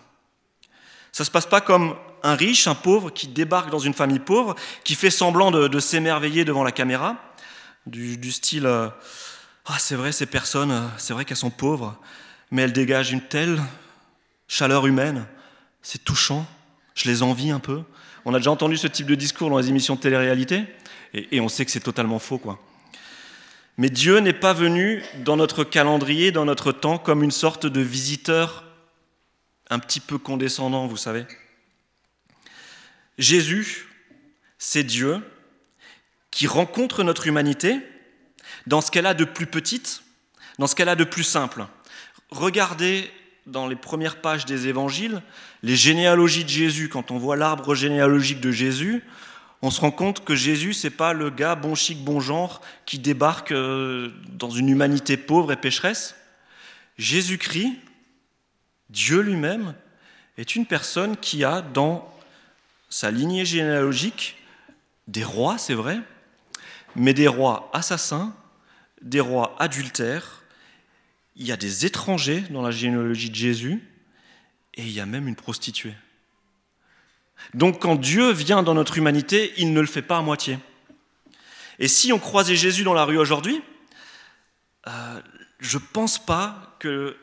Ça 1.15 1.23
ne 1.23 1.27
se 1.27 1.31
passe 1.31 1.45
pas 1.45 1.61
comme 1.61 1.95
un 2.23 2.35
riche, 2.35 2.67
un 2.67 2.75
pauvre 2.75 3.09
qui 3.09 3.29
débarque 3.29 3.69
dans 3.69 3.79
une 3.79 3.93
famille 3.93 4.19
pauvre, 4.19 4.53
qui 4.83 4.95
fait 4.95 5.09
semblant 5.09 5.49
de, 5.49 5.79
s'émerveiller 5.79 6.43
devant 6.43 6.61
la 6.61 6.73
caméra, 6.73 7.15
du, 7.85 8.33
style 8.33 8.65
euh, 8.65 8.89
Ah, 9.65 9.77
c'est 9.79 9.95
vrai, 9.95 10.11
ces 10.11 10.25
personnes, 10.25 10.71
euh, 10.71 10.81
c'est 10.97 11.13
vrai 11.13 11.23
qu'elles 11.23 11.37
sont 11.37 11.51
pauvres, 11.51 11.97
mais 12.51 12.63
elles 12.63 12.73
dégagent 12.73 13.13
une 13.13 13.21
telle 13.21 13.61
chaleur 14.49 14.87
humaine, 14.87 15.25
c'est 15.81 16.03
touchant, 16.03 16.45
je 16.95 17.09
les 17.09 17.23
envie 17.23 17.49
un 17.49 17.59
peu. 17.59 17.83
On 18.25 18.33
a 18.33 18.37
déjà 18.37 18.51
entendu 18.51 18.75
ce 18.75 18.87
type 18.87 19.07
de 19.07 19.15
discours 19.15 19.49
dans 19.49 19.57
les 19.57 19.69
émissions 19.69 19.95
de 19.95 20.01
télé-réalité, 20.01 20.65
et, 21.13 21.37
et 21.37 21.39
on 21.39 21.47
sait 21.47 21.63
que 21.63 21.71
c'est 21.71 21.79
totalement 21.79 22.19
faux, 22.19 22.39
quoi. 22.39 22.59
Mais 23.77 23.89
Dieu 23.89 24.19
n'est 24.19 24.33
pas 24.33 24.51
venu 24.51 25.01
dans 25.23 25.37
notre 25.37 25.63
calendrier, 25.63 26.33
dans 26.33 26.43
notre 26.43 26.73
temps, 26.73 26.97
comme 26.97 27.23
une 27.23 27.31
sorte 27.31 27.67
de 27.67 27.79
visiteur 27.79 28.65
un 29.69 29.79
petit 29.79 29.99
peu 29.99 30.17
condescendant, 30.17 30.87
vous 30.87 30.97
savez. 30.97 31.25
Jésus, 33.17 33.87
c'est 34.57 34.83
Dieu 34.83 35.21
qui 36.31 36.47
rencontre 36.47 37.03
notre 37.03 37.27
humanité 37.27 37.79
dans 38.67 38.81
ce 38.81 38.91
qu'elle 38.91 39.05
a 39.05 39.13
de 39.13 39.25
plus 39.25 39.47
petite, 39.47 40.03
dans 40.59 40.67
ce 40.67 40.75
qu'elle 40.75 40.89
a 40.89 40.95
de 40.95 41.03
plus 41.03 41.23
simple. 41.23 41.65
Regardez 42.29 43.09
dans 43.45 43.67
les 43.67 43.75
premières 43.75 44.21
pages 44.21 44.45
des 44.45 44.67
évangiles 44.67 45.21
les 45.63 45.75
généalogies 45.75 46.43
de 46.43 46.49
Jésus. 46.49 46.89
Quand 46.89 47.11
on 47.11 47.17
voit 47.17 47.35
l'arbre 47.35 47.75
généalogique 47.75 48.41
de 48.41 48.51
Jésus, 48.51 49.03
on 49.61 49.71
se 49.71 49.81
rend 49.81 49.91
compte 49.91 50.23
que 50.23 50.35
Jésus, 50.35 50.73
c'est 50.73 50.89
pas 50.89 51.13
le 51.13 51.29
gars 51.29 51.55
bon 51.55 51.75
chic, 51.75 52.03
bon 52.03 52.19
genre 52.19 52.61
qui 52.85 52.99
débarque 52.99 53.51
euh, 53.51 54.11
dans 54.27 54.49
une 54.49 54.69
humanité 54.69 55.17
pauvre 55.17 55.51
et 55.51 55.55
pécheresse. 55.55 56.15
Jésus-Christ, 56.97 57.73
Dieu 58.89 59.21
lui-même, 59.21 59.75
est 60.37 60.55
une 60.55 60.65
personne 60.65 61.17
qui 61.17 61.43
a 61.43 61.61
dans 61.61 62.13
sa 62.89 63.11
lignée 63.11 63.45
généalogique 63.45 64.37
des 65.07 65.23
rois, 65.23 65.57
c'est 65.57 65.73
vrai, 65.73 65.99
mais 66.95 67.13
des 67.13 67.27
rois 67.27 67.69
assassins, 67.73 68.35
des 69.01 69.19
rois 69.19 69.55
adultères, 69.59 70.43
il 71.35 71.45
y 71.45 71.51
a 71.51 71.57
des 71.57 71.85
étrangers 71.85 72.41
dans 72.49 72.61
la 72.61 72.71
généalogie 72.71 73.29
de 73.29 73.35
Jésus, 73.35 73.83
et 74.73 74.81
il 74.81 74.91
y 74.91 74.99
a 74.99 75.05
même 75.05 75.27
une 75.27 75.35
prostituée. 75.35 75.95
Donc 77.53 77.81
quand 77.81 77.95
Dieu 77.95 78.31
vient 78.31 78.63
dans 78.63 78.73
notre 78.73 78.97
humanité, 78.97 79.53
il 79.57 79.73
ne 79.73 79.81
le 79.81 79.87
fait 79.87 80.01
pas 80.01 80.17
à 80.17 80.21
moitié. 80.21 80.57
Et 81.79 81.87
si 81.87 82.13
on 82.13 82.19
croisait 82.19 82.55
Jésus 82.55 82.83
dans 82.83 82.93
la 82.93 83.03
rue 83.03 83.17
aujourd'hui, 83.17 83.61
euh, 84.87 85.21
je 85.59 85.77
ne 85.77 85.83
pense 85.91 86.23
pas 86.23 86.75
que, 86.79 87.17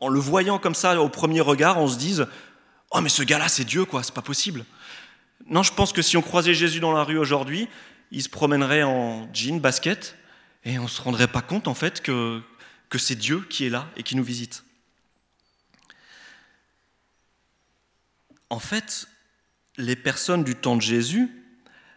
en 0.00 0.08
le 0.08 0.20
voyant 0.20 0.58
comme 0.58 0.74
ça 0.74 1.00
au 1.00 1.08
premier 1.08 1.40
regard, 1.40 1.78
on 1.78 1.88
se 1.88 1.98
dise 1.98 2.26
Oh, 2.90 3.00
mais 3.00 3.08
ce 3.08 3.22
gars-là, 3.22 3.48
c'est 3.48 3.64
Dieu, 3.64 3.84
quoi, 3.84 4.02
c'est 4.02 4.14
pas 4.14 4.22
possible. 4.22 4.64
Non, 5.46 5.62
je 5.62 5.72
pense 5.72 5.92
que 5.92 6.02
si 6.02 6.16
on 6.16 6.22
croisait 6.22 6.54
Jésus 6.54 6.80
dans 6.80 6.92
la 6.92 7.04
rue 7.04 7.18
aujourd'hui, 7.18 7.68
il 8.10 8.22
se 8.22 8.28
promènerait 8.28 8.82
en 8.82 9.28
jean, 9.34 9.60
basket, 9.60 10.16
et 10.64 10.78
on 10.78 10.88
se 10.88 11.02
rendrait 11.02 11.28
pas 11.28 11.42
compte, 11.42 11.68
en 11.68 11.74
fait, 11.74 12.00
que, 12.00 12.40
que 12.88 12.98
c'est 12.98 13.14
Dieu 13.14 13.46
qui 13.50 13.66
est 13.66 13.70
là 13.70 13.88
et 13.96 14.02
qui 14.02 14.16
nous 14.16 14.24
visite. 14.24 14.64
En 18.50 18.58
fait, 18.58 19.08
les 19.76 19.96
personnes 19.96 20.44
du 20.44 20.54
temps 20.54 20.76
de 20.76 20.82
Jésus 20.82 21.30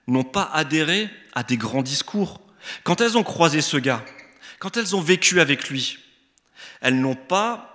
n'ont 0.08 0.24
pas 0.24 0.50
adhéré 0.53 1.10
à 1.34 1.43
des 1.43 1.58
grands 1.58 1.81
discours. 1.81 2.41
Quand 2.84 3.01
elles 3.01 3.17
ont 3.17 3.24
croisé 3.24 3.62
ce 3.62 3.77
gars, 3.77 4.03
quand 4.60 4.77
elles 4.77 4.96
ont 4.96 5.01
vécu 5.01 5.39
avec 5.39 5.70
lui, 5.70 5.98
elles 6.81 7.00
n'ont 7.00 7.15
pas, 7.15 7.71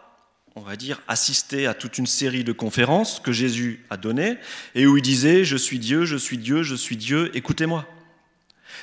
on 0.56 0.62
va 0.62 0.76
dire, 0.76 1.02
assisté 1.06 1.66
à 1.66 1.74
toute 1.74 1.98
une 1.98 2.06
série 2.06 2.42
de 2.42 2.52
conférences 2.52 3.20
que 3.20 3.30
Jésus 3.30 3.84
a 3.90 3.98
données 3.98 4.38
et 4.74 4.86
où 4.86 4.96
il 4.96 5.02
disait 5.02 5.44
Je 5.44 5.56
suis 5.56 5.78
Dieu, 5.78 6.06
je 6.06 6.16
suis 6.16 6.38
Dieu, 6.38 6.62
je 6.62 6.74
suis 6.74 6.96
Dieu, 6.96 7.30
écoutez-moi. 7.36 7.86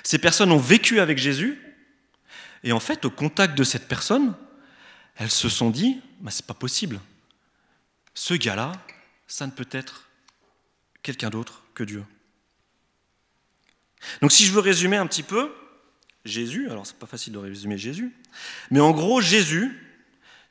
Ces 0.03 0.19
personnes 0.19 0.51
ont 0.51 0.59
vécu 0.59 0.99
avec 0.99 1.17
Jésus 1.17 1.59
et 2.63 2.71
en 2.71 2.79
fait, 2.79 3.05
au 3.05 3.09
contact 3.09 3.57
de 3.57 3.63
cette 3.63 3.87
personne, 3.87 4.35
elles 5.15 5.31
se 5.31 5.49
sont 5.49 5.71
dit 5.71 5.99
bah, 6.21 6.29
C'est 6.29 6.45
pas 6.45 6.53
possible. 6.53 6.99
Ce 8.13 8.35
gars-là, 8.35 8.71
ça 9.27 9.47
ne 9.47 9.51
peut 9.51 9.67
être 9.71 10.09
quelqu'un 11.01 11.31
d'autre 11.31 11.63
que 11.73 11.83
Dieu. 11.83 12.03
Donc 14.21 14.31
si 14.31 14.45
je 14.45 14.51
veux 14.51 14.59
résumer 14.59 14.97
un 14.97 15.07
petit 15.07 15.23
peu, 15.23 15.51
Jésus, 16.23 16.69
alors 16.69 16.85
c'est 16.85 16.99
pas 16.99 17.07
facile 17.07 17.33
de 17.33 17.39
résumer 17.39 17.79
Jésus, 17.79 18.13
mais 18.69 18.79
en 18.79 18.91
gros 18.91 19.21
Jésus, 19.21 19.79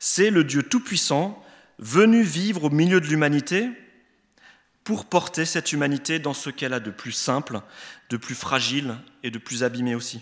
c'est 0.05 0.31
le 0.31 0.43
Dieu 0.43 0.63
tout-puissant 0.63 1.41
venu 1.79 2.23
vivre 2.23 2.65
au 2.65 2.69
milieu 2.69 2.99
de 2.99 3.07
l'humanité 3.07 3.69
pour 4.83 5.05
porter 5.05 5.45
cette 5.45 5.71
humanité 5.71 6.19
dans 6.19 6.33
ce 6.33 6.49
qu'elle 6.49 6.73
a 6.73 6.81
de 6.81 6.91
plus 6.91 7.13
simple, 7.13 7.61
de 8.09 8.17
plus 8.17 8.35
fragile 8.35 8.97
et 9.23 9.31
de 9.31 9.37
plus 9.37 9.63
abîmé 9.63 9.95
aussi. 9.95 10.21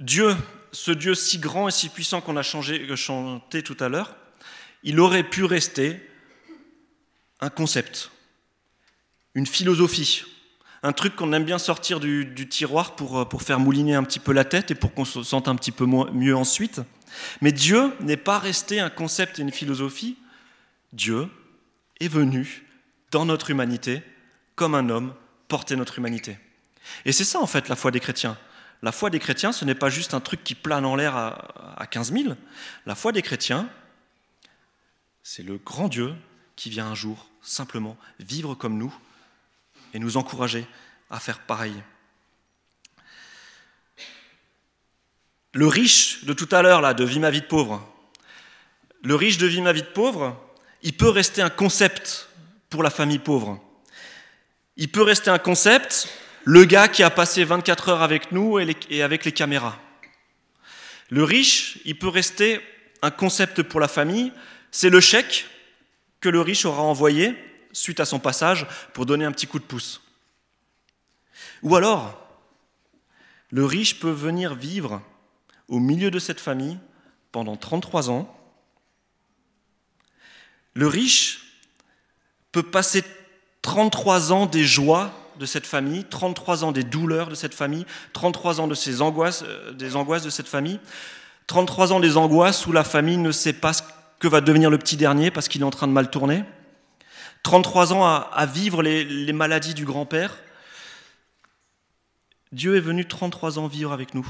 Dieu, 0.00 0.34
ce 0.72 0.90
Dieu 0.90 1.14
si 1.14 1.36
grand 1.36 1.68
et 1.68 1.70
si 1.70 1.90
puissant 1.90 2.22
qu'on 2.22 2.38
a 2.38 2.42
chanté 2.42 3.62
tout 3.62 3.76
à 3.78 3.90
l'heure, 3.90 4.16
il 4.82 5.00
aurait 5.00 5.28
pu 5.28 5.44
rester 5.44 6.00
un 7.42 7.50
concept, 7.50 8.10
une 9.34 9.46
philosophie, 9.46 10.24
un 10.82 10.92
truc 10.92 11.16
qu'on 11.16 11.32
aime 11.32 11.44
bien 11.44 11.58
sortir 11.58 12.00
du, 12.00 12.48
tiroir 12.48 12.96
pour, 12.96 13.20
euh, 13.20 13.24
pour, 13.24 13.42
faire 13.42 13.60
mouliner 13.60 13.94
un 13.94 14.02
petit 14.02 14.18
peu 14.18 14.32
la 14.32 14.44
tête 14.44 14.70
et 14.70 14.74
pour 14.74 14.94
qu'on 14.94 15.04
se 15.04 15.22
sente 15.22 15.48
un 15.48 15.56
petit 15.56 15.72
peu 15.72 15.86
mieux 15.86 16.36
ensuite. 16.36 16.80
Mais 17.40 17.52
Dieu 17.52 17.92
n'est 18.00 18.16
pas 18.16 18.38
resté 18.38 18.80
un 18.80 18.90
concept 18.90 19.38
et 19.38 19.42
une 19.42 19.52
philosophie. 19.52 20.16
Dieu 20.92 21.28
est 22.00 22.08
venu 22.08 22.66
dans 23.10 23.26
notre 23.26 23.50
humanité 23.50 24.02
comme 24.54 24.74
un 24.74 24.88
homme 24.88 25.14
porter 25.48 25.76
notre 25.76 25.98
humanité. 25.98 26.38
Et 27.04 27.12
c'est 27.12 27.24
ça 27.24 27.40
en 27.40 27.46
fait 27.46 27.68
la 27.68 27.76
foi 27.76 27.90
des 27.90 28.00
chrétiens. 28.00 28.38
La 28.82 28.92
foi 28.92 29.10
des 29.10 29.18
chrétiens, 29.18 29.52
ce 29.52 29.66
n'est 29.66 29.74
pas 29.74 29.90
juste 29.90 30.14
un 30.14 30.20
truc 30.20 30.42
qui 30.42 30.54
plane 30.54 30.86
en 30.86 30.96
l'air 30.96 31.14
à, 31.14 31.76
à 31.78 31.86
15 31.86 32.12
000. 32.12 32.34
La 32.86 32.94
foi 32.94 33.12
des 33.12 33.20
chrétiens, 33.20 33.68
c'est 35.22 35.42
le 35.42 35.58
grand 35.58 35.88
Dieu 35.88 36.14
qui 36.56 36.70
vient 36.70 36.86
un 36.86 36.94
jour 36.94 37.28
simplement 37.42 37.98
vivre 38.18 38.54
comme 38.54 38.78
nous 38.78 38.94
et 39.94 39.98
nous 39.98 40.16
encourager 40.16 40.66
à 41.10 41.20
faire 41.20 41.40
pareil. 41.40 41.74
Le 45.52 45.66
riche 45.66 46.24
de 46.24 46.32
tout 46.32 46.48
à 46.52 46.62
l'heure, 46.62 46.80
là, 46.80 46.94
de 46.94 47.04
Vie 47.04 47.18
ma 47.18 47.30
vie 47.30 47.40
de 47.40 47.46
pauvre, 47.46 47.86
le 49.02 49.14
riche 49.14 49.38
de 49.38 49.46
Vie 49.46 49.62
ma 49.62 49.72
vie 49.72 49.82
de 49.82 49.86
pauvre, 49.86 50.40
il 50.82 50.96
peut 50.96 51.08
rester 51.08 51.42
un 51.42 51.50
concept 51.50 52.28
pour 52.68 52.82
la 52.82 52.90
famille 52.90 53.18
pauvre. 53.18 53.60
Il 54.76 54.90
peut 54.90 55.02
rester 55.02 55.30
un 55.30 55.38
concept, 55.38 56.08
le 56.44 56.64
gars 56.64 56.88
qui 56.88 57.02
a 57.02 57.10
passé 57.10 57.44
24 57.44 57.88
heures 57.88 58.02
avec 58.02 58.32
nous 58.32 58.58
et 58.58 59.02
avec 59.02 59.24
les 59.24 59.32
caméras. 59.32 59.78
Le 61.10 61.24
riche, 61.24 61.78
il 61.84 61.98
peut 61.98 62.08
rester 62.08 62.60
un 63.02 63.10
concept 63.10 63.62
pour 63.62 63.80
la 63.80 63.88
famille, 63.88 64.32
c'est 64.70 64.90
le 64.90 65.00
chèque 65.00 65.46
que 66.20 66.28
le 66.28 66.40
riche 66.40 66.64
aura 66.64 66.82
envoyé 66.82 67.34
suite 67.72 68.00
à 68.00 68.04
son 68.04 68.18
passage 68.18 68.66
pour 68.92 69.06
donner 69.06 69.24
un 69.24 69.32
petit 69.32 69.46
coup 69.46 69.58
de 69.58 69.64
pouce. 69.64 70.02
Ou 71.62 71.76
alors, 71.76 72.16
le 73.50 73.64
riche 73.64 74.00
peut 74.00 74.10
venir 74.10 74.54
vivre 74.54 75.02
au 75.68 75.78
milieu 75.78 76.10
de 76.10 76.18
cette 76.18 76.40
famille 76.40 76.78
pendant 77.32 77.56
33 77.56 78.10
ans. 78.10 78.36
Le 80.74 80.86
riche 80.86 81.58
peut 82.52 82.62
passer 82.62 83.04
33 83.62 84.32
ans 84.32 84.46
des 84.46 84.64
joies 84.64 85.12
de 85.38 85.46
cette 85.46 85.66
famille, 85.66 86.04
33 86.04 86.64
ans 86.64 86.72
des 86.72 86.84
douleurs 86.84 87.28
de 87.28 87.34
cette 87.34 87.54
famille, 87.54 87.86
33 88.12 88.60
ans 88.60 88.68
de 88.68 88.74
ses 88.74 89.00
angoisses, 89.00 89.42
euh, 89.46 89.72
des 89.72 89.96
angoisses 89.96 90.22
de 90.22 90.30
cette 90.30 90.48
famille, 90.48 90.80
33 91.46 91.92
ans 91.92 92.00
des 92.00 92.16
angoisses 92.16 92.66
où 92.66 92.72
la 92.72 92.84
famille 92.84 93.16
ne 93.16 93.32
sait 93.32 93.54
pas 93.54 93.72
que 94.18 94.28
va 94.28 94.40
devenir 94.40 94.70
le 94.70 94.78
petit 94.78 94.96
dernier 94.96 95.30
parce 95.30 95.48
qu'il 95.48 95.62
est 95.62 95.64
en 95.64 95.70
train 95.70 95.88
de 95.88 95.92
mal 95.92 96.10
tourner. 96.10 96.44
33 97.42 97.92
ans 97.92 98.04
à, 98.04 98.46
vivre 98.46 98.82
les, 98.82 99.32
maladies 99.32 99.74
du 99.74 99.84
grand-père. 99.84 100.42
Dieu 102.52 102.76
est 102.76 102.80
venu 102.80 103.06
33 103.06 103.58
ans 103.58 103.66
vivre 103.66 103.92
avec 103.92 104.14
nous. 104.14 104.26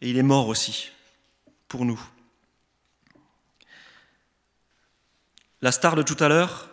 Et 0.00 0.10
il 0.10 0.16
est 0.16 0.22
mort 0.22 0.48
aussi 0.48 0.90
pour 1.68 1.84
nous. 1.84 2.00
La 5.60 5.72
star 5.72 5.94
de 5.94 6.02
tout 6.02 6.16
à 6.18 6.28
l'heure, 6.28 6.68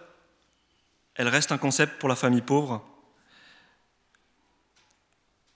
elle 1.15 1.27
reste 1.27 1.51
un 1.51 1.57
concept 1.57 2.00
pour 2.00 2.09
la 2.09 2.15
famille 2.15 2.41
pauvre, 2.41 2.83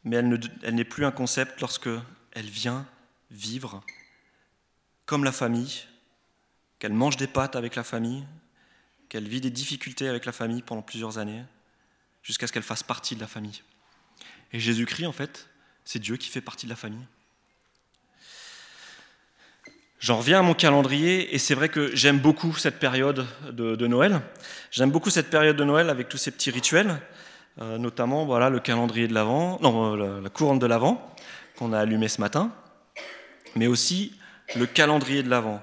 mais 0.03 0.17
elle 0.17 0.75
n'est 0.75 0.83
plus 0.83 1.05
un 1.05 1.11
concept 1.11 1.61
lorsque 1.61 1.89
elle 2.33 2.49
vient 2.49 2.85
vivre 3.31 3.81
comme 5.05 5.23
la 5.23 5.31
famille 5.31 5.85
qu'elle 6.79 6.93
mange 6.93 7.17
des 7.17 7.27
pâtes 7.27 7.55
avec 7.55 7.75
la 7.75 7.83
famille, 7.83 8.25
qu'elle 9.13 9.27
vit 9.27 9.41
des 9.41 9.51
difficultés 9.51 10.09
avec 10.09 10.25
la 10.25 10.31
famille 10.31 10.63
pendant 10.63 10.81
plusieurs 10.81 11.19
années, 11.19 11.43
jusqu'à 12.23 12.47
ce 12.47 12.51
qu'elle 12.51 12.63
fasse 12.63 12.81
partie 12.81 13.13
de 13.13 13.21
la 13.21 13.27
famille. 13.27 13.61
Et 14.51 14.59
Jésus-Christ, 14.59 15.05
en 15.05 15.11
fait, 15.11 15.49
c'est 15.85 15.99
Dieu 15.99 16.17
qui 16.17 16.31
fait 16.31 16.41
partie 16.41 16.65
de 16.65 16.71
la 16.71 16.75
famille. 16.75 17.05
J'en 19.99 20.17
reviens 20.17 20.39
à 20.39 20.41
mon 20.41 20.55
calendrier 20.55 21.35
et 21.35 21.37
c'est 21.37 21.53
vrai 21.53 21.69
que 21.69 21.95
j'aime 21.95 22.17
beaucoup 22.17 22.55
cette 22.55 22.79
période 22.79 23.27
de, 23.51 23.85
Noël. 23.85 24.19
J'aime 24.71 24.89
beaucoup 24.89 25.11
cette 25.11 25.29
période 25.29 25.57
de 25.57 25.63
Noël 25.63 25.91
avec 25.91 26.09
tous 26.09 26.17
ces 26.17 26.31
petits 26.31 26.49
rituels, 26.49 26.99
euh, 27.61 27.77
notamment 27.77 28.25
voilà 28.25 28.49
le 28.49 28.59
calendrier 28.61 29.07
de 29.07 29.13
l'Avent, 29.13 29.59
non 29.61 29.95
euh, 29.95 30.21
la, 30.21 30.29
couronne 30.31 30.57
de 30.57 30.65
l'Avent 30.65 31.15
qu'on 31.55 31.71
a 31.71 31.77
allumé 31.77 32.07
ce 32.07 32.19
matin, 32.19 32.51
mais 33.55 33.67
aussi 33.67 34.17
le 34.55 34.65
calendrier 34.65 35.21
de 35.21 35.29
l'Avent. 35.29 35.61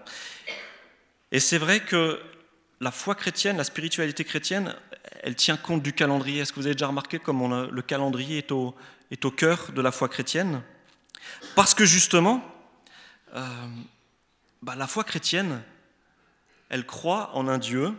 Et 1.33 1.40
c'est 1.40 1.59
vrai 1.59 1.80
que 1.80 2.21
la 2.80 2.90
foi 2.90 3.14
chrétienne, 3.14 3.58
la 3.58 3.64
spiritualité 3.64 4.25
chrétienne, 4.25 4.75
elle 5.22 5.34
tient 5.34 5.56
compte 5.56 5.82
du 5.82 5.92
calendrier. 5.92 6.40
Est-ce 6.40 6.52
que 6.52 6.60
vous 6.60 6.66
avez 6.66 6.75
déjà 6.75 6.87
remarqué 6.87 7.18
comment 7.18 7.64
le 7.64 7.82
calendrier 7.82 8.38
est 8.38 8.52
au, 8.52 8.75
est 9.10 9.25
au 9.25 9.30
cœur 9.30 9.72
de 9.72 9.82
la 9.82 9.92
foi 9.92 10.08
chrétienne? 10.08 10.62
Parce 11.54 11.75
que 11.75 11.84
justement, 11.84 12.42
euh, 13.34 13.46
bah, 14.62 14.75
la 14.76 14.87
foi 14.87 15.04
chrétienne, 15.04 15.62
elle 16.70 16.87
croit 16.87 17.30
en 17.34 17.49
un 17.49 17.58
Dieu 17.58 17.92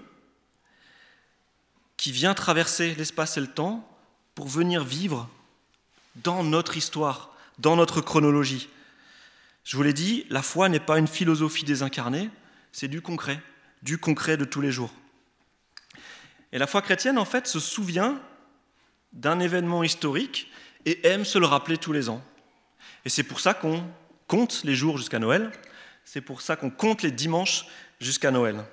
qui 1.98 2.12
vient 2.12 2.34
traverser 2.34 2.96
l'espace 2.96 3.38
et 3.38 3.42
le 3.42 3.48
temps 3.48 3.88
pour 4.34 4.48
venir 4.48 4.84
vivre 4.84 5.30
dans 6.16 6.44
notre 6.44 6.76
histoire, 6.76 7.36
dans 7.60 7.76
notre 7.76 8.02
chronologie. 8.02 8.70
Je 9.64 9.78
vous 9.78 9.84
l'ai 9.84 9.94
dit, 9.94 10.26
la 10.30 10.42
foi 10.42 10.70
n'est 10.70 10.80
pas 10.80 10.98
une 10.98 11.08
philosophie 11.08 11.64
désincarnée, 11.64 12.32
c'est 12.72 12.88
du 12.88 13.02
concret, 13.02 13.40
du 13.82 13.98
concret 13.98 14.38
de 14.38 14.46
tous 14.46 14.62
les 14.62 14.72
jours. 14.72 14.94
Et 16.52 16.58
la 16.58 16.68
foi 16.68 16.82
chrétienne, 16.82 17.18
en 17.18 17.26
fait, 17.26 17.48
se 17.48 17.60
souvient 17.60 18.22
d'un 19.14 19.40
événement 19.40 19.84
historique 19.84 20.52
et 20.86 21.08
aime 21.08 21.26
se 21.26 21.40
le 21.40 21.46
rappeler 21.46 21.78
tous 21.78 21.94
les 21.94 22.10
ans. 22.10 22.24
Et 23.06 23.10
c'est 23.10 23.24
pour 23.24 23.40
ça 23.40 23.54
qu'on 23.54 23.84
compte 24.28 24.64
les 24.64 24.76
jours 24.76 24.98
jusqu'à 24.98 25.20
Noël, 25.20 25.52
c'est 26.06 26.22
pour 26.22 26.42
ça 26.42 26.56
qu'on 26.56 26.70
compte 26.70 27.04
les 27.04 27.12
dimanches 27.12 27.66
jusqu'à 28.00 28.32
Noël. 28.32 28.64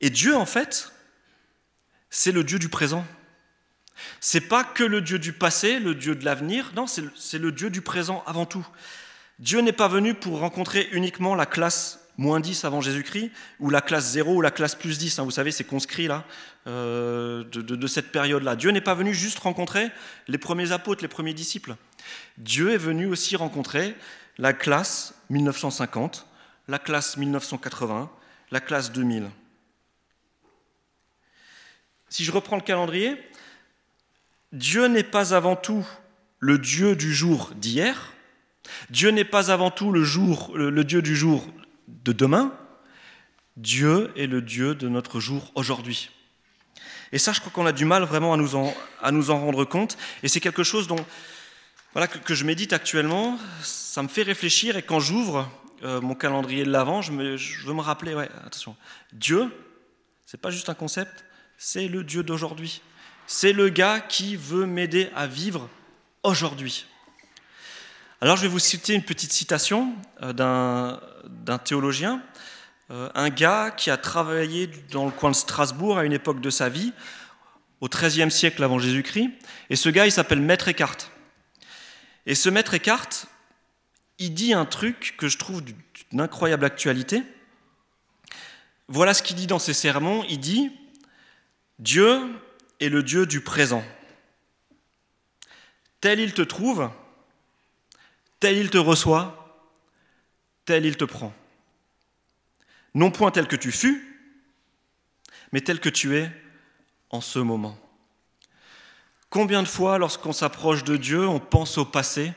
Et 0.00 0.10
Dieu, 0.10 0.36
en 0.36 0.46
fait, 0.46 0.92
c'est 2.10 2.32
le 2.32 2.44
Dieu 2.44 2.58
du 2.58 2.68
présent. 2.68 3.06
C'est 4.20 4.40
pas 4.40 4.64
que 4.64 4.82
le 4.82 5.00
Dieu 5.00 5.18
du 5.18 5.32
passé, 5.32 5.78
le 5.78 5.94
Dieu 5.94 6.14
de 6.14 6.24
l'avenir, 6.24 6.72
non, 6.74 6.86
c'est 6.86 7.38
le 7.38 7.52
Dieu 7.52 7.70
du 7.70 7.82
présent 7.82 8.22
avant 8.26 8.46
tout. 8.46 8.66
Dieu 9.38 9.60
n'est 9.60 9.72
pas 9.72 9.88
venu 9.88 10.14
pour 10.14 10.40
rencontrer 10.40 10.88
uniquement 10.92 11.34
la 11.34 11.46
classe 11.46 12.01
moins 12.16 12.40
10 12.40 12.64
avant 12.64 12.80
Jésus-Christ, 12.80 13.30
ou 13.60 13.70
la 13.70 13.80
classe 13.80 14.10
0 14.12 14.34
ou 14.34 14.40
la 14.40 14.50
classe 14.50 14.74
plus 14.74 14.98
10, 14.98 15.18
hein, 15.18 15.24
vous 15.24 15.30
savez, 15.30 15.50
c'est 15.50 15.64
conscrit 15.64 16.06
là, 16.06 16.24
euh, 16.66 17.44
de, 17.44 17.86
cette 17.86 18.12
période-là. 18.12 18.56
Dieu 18.56 18.70
n'est 18.70 18.80
pas 18.80 18.94
venu 18.94 19.14
juste 19.14 19.38
rencontrer 19.38 19.90
les 20.28 20.38
premiers 20.38 20.72
apôtres, 20.72 21.02
les 21.02 21.08
premiers 21.08 21.34
disciples. 21.34 21.76
Dieu 22.38 22.72
est 22.72 22.78
venu 22.78 23.06
aussi 23.06 23.36
rencontrer 23.36 23.94
la 24.38 24.52
classe 24.52 25.14
1950, 25.30 26.26
la 26.68 26.78
classe 26.78 27.16
1980, 27.16 28.10
la 28.50 28.60
classe 28.60 28.92
2000. 28.92 29.30
Si 32.08 32.24
je 32.24 32.32
reprends 32.32 32.56
le 32.56 32.62
calendrier, 32.62 33.16
Dieu 34.52 34.86
n'est 34.86 35.02
pas 35.02 35.34
avant 35.34 35.56
tout 35.56 35.86
le 36.38 36.58
Dieu 36.58 36.94
du 36.94 37.14
jour 37.14 37.52
d'hier, 37.56 38.12
Dieu 38.90 39.10
n'est 39.10 39.24
pas 39.24 39.50
avant 39.50 39.70
tout 39.70 39.90
le, 39.90 40.04
jour, 40.04 40.52
le 40.54 40.84
Dieu 40.84 41.02
du 41.02 41.16
jour 41.16 41.46
de 42.04 42.12
demain, 42.12 42.52
Dieu 43.56 44.10
est 44.16 44.26
le 44.26 44.40
Dieu 44.42 44.74
de 44.74 44.88
notre 44.88 45.20
jour 45.20 45.52
aujourd'hui. 45.54 46.10
Et 47.12 47.18
ça, 47.18 47.32
je 47.32 47.40
crois 47.40 47.52
qu'on 47.52 47.66
a 47.66 47.72
du 47.72 47.84
mal 47.84 48.02
vraiment 48.04 48.32
à 48.32 48.36
nous 48.36 49.30
en, 49.30 49.38
rendre 49.38 49.64
compte, 49.64 49.98
et 50.22 50.28
c'est 50.28 50.40
quelque 50.40 50.64
chose 50.64 50.86
dont 50.86 51.04
voilà, 51.92 52.06
que, 52.08 52.34
je 52.34 52.44
médite 52.44 52.72
actuellement, 52.72 53.38
ça 53.62 54.02
me 54.02 54.08
fait 54.08 54.22
réfléchir 54.22 54.78
et 54.78 54.82
quand 54.82 54.98
j'ouvre 54.98 55.50
euh, 55.82 56.00
mon 56.00 56.14
calendrier 56.14 56.64
de 56.64 56.70
l'Avent, 56.70 57.02
je, 57.02 57.12
veux 57.12 57.74
me 57.74 57.82
rappeler, 57.82 58.14
ouais, 58.14 58.30
attention, 58.46 58.74
Dieu, 59.12 59.50
c'est 60.24 60.40
pas 60.40 60.50
juste 60.50 60.70
un 60.70 60.74
concept, 60.74 61.26
c'est 61.58 61.88
le 61.88 62.02
Dieu 62.02 62.22
d'aujourd'hui. 62.22 62.80
C'est 63.26 63.52
le 63.52 63.68
gars 63.68 64.00
qui 64.00 64.36
veut 64.36 64.64
m'aider 64.64 65.10
à 65.14 65.26
vivre 65.26 65.68
aujourd'hui. 66.22 66.86
Alors 68.22 68.36
je 68.36 68.42
vais 68.42 68.48
vous 68.48 68.60
citer 68.60 68.94
une 68.94 69.02
petite 69.02 69.32
citation 69.32 69.96
euh, 70.22 70.32
d'un 70.32 71.58
théologien, 71.58 72.22
euh, 72.92 73.10
un 73.16 73.30
gars 73.30 73.72
qui 73.72 73.90
a 73.90 73.96
travaillé 73.96 74.68
dans 74.92 75.06
le 75.06 75.10
coin 75.10 75.32
de 75.32 75.34
Strasbourg 75.34 75.98
à 75.98 76.04
une 76.04 76.12
époque 76.12 76.40
de 76.40 76.48
sa 76.48 76.68
vie, 76.68 76.92
au 77.80 77.88
XIIIe 77.88 78.30
siècle 78.30 78.62
avant 78.62 78.78
Jésus-Christ, 78.78 79.28
et 79.70 79.74
ce 79.74 79.88
gars 79.88 80.06
il 80.06 80.12
s'appelle 80.12 80.40
Maître 80.40 80.68
Eckhart. 80.68 80.98
Et 82.24 82.36
ce 82.36 82.48
maître 82.48 82.74
Eckhart, 82.74 83.08
il 84.20 84.34
dit 84.34 84.54
un 84.54 84.66
truc 84.66 85.16
que 85.18 85.26
je 85.26 85.36
trouve 85.36 85.64
d'une 85.64 86.20
incroyable 86.20 86.64
actualité. 86.64 87.24
Voilà 88.86 89.14
ce 89.14 89.24
qu'il 89.24 89.34
dit 89.34 89.48
dans 89.48 89.58
ses 89.58 89.74
sermons. 89.74 90.24
Il 90.28 90.38
dit 90.38 90.70
Dieu 91.80 92.20
est 92.78 92.88
le 92.88 93.02
Dieu 93.02 93.26
du 93.26 93.40
présent. 93.40 93.82
Tel 96.00 96.20
il 96.20 96.34
te 96.34 96.42
trouve, 96.42 96.88
tel 98.42 98.58
il 98.58 98.70
te 98.70 98.78
reçoit, 98.78 99.70
tel 100.64 100.84
il 100.84 100.96
te 100.96 101.04
prend. 101.04 101.32
Non 102.92 103.12
point 103.12 103.30
tel 103.30 103.46
que 103.46 103.54
tu 103.54 103.70
fus, 103.70 104.18
mais 105.52 105.60
tel 105.60 105.78
que 105.78 105.88
tu 105.88 106.16
es 106.16 106.28
en 107.10 107.20
ce 107.20 107.38
moment. 107.38 107.78
Combien 109.30 109.62
de 109.62 109.68
fois, 109.68 109.96
lorsqu'on 109.96 110.32
s'approche 110.32 110.82
de 110.82 110.96
Dieu, 110.96 111.28
on 111.28 111.38
pense 111.38 111.78
au 111.78 111.84
passé, 111.84 112.32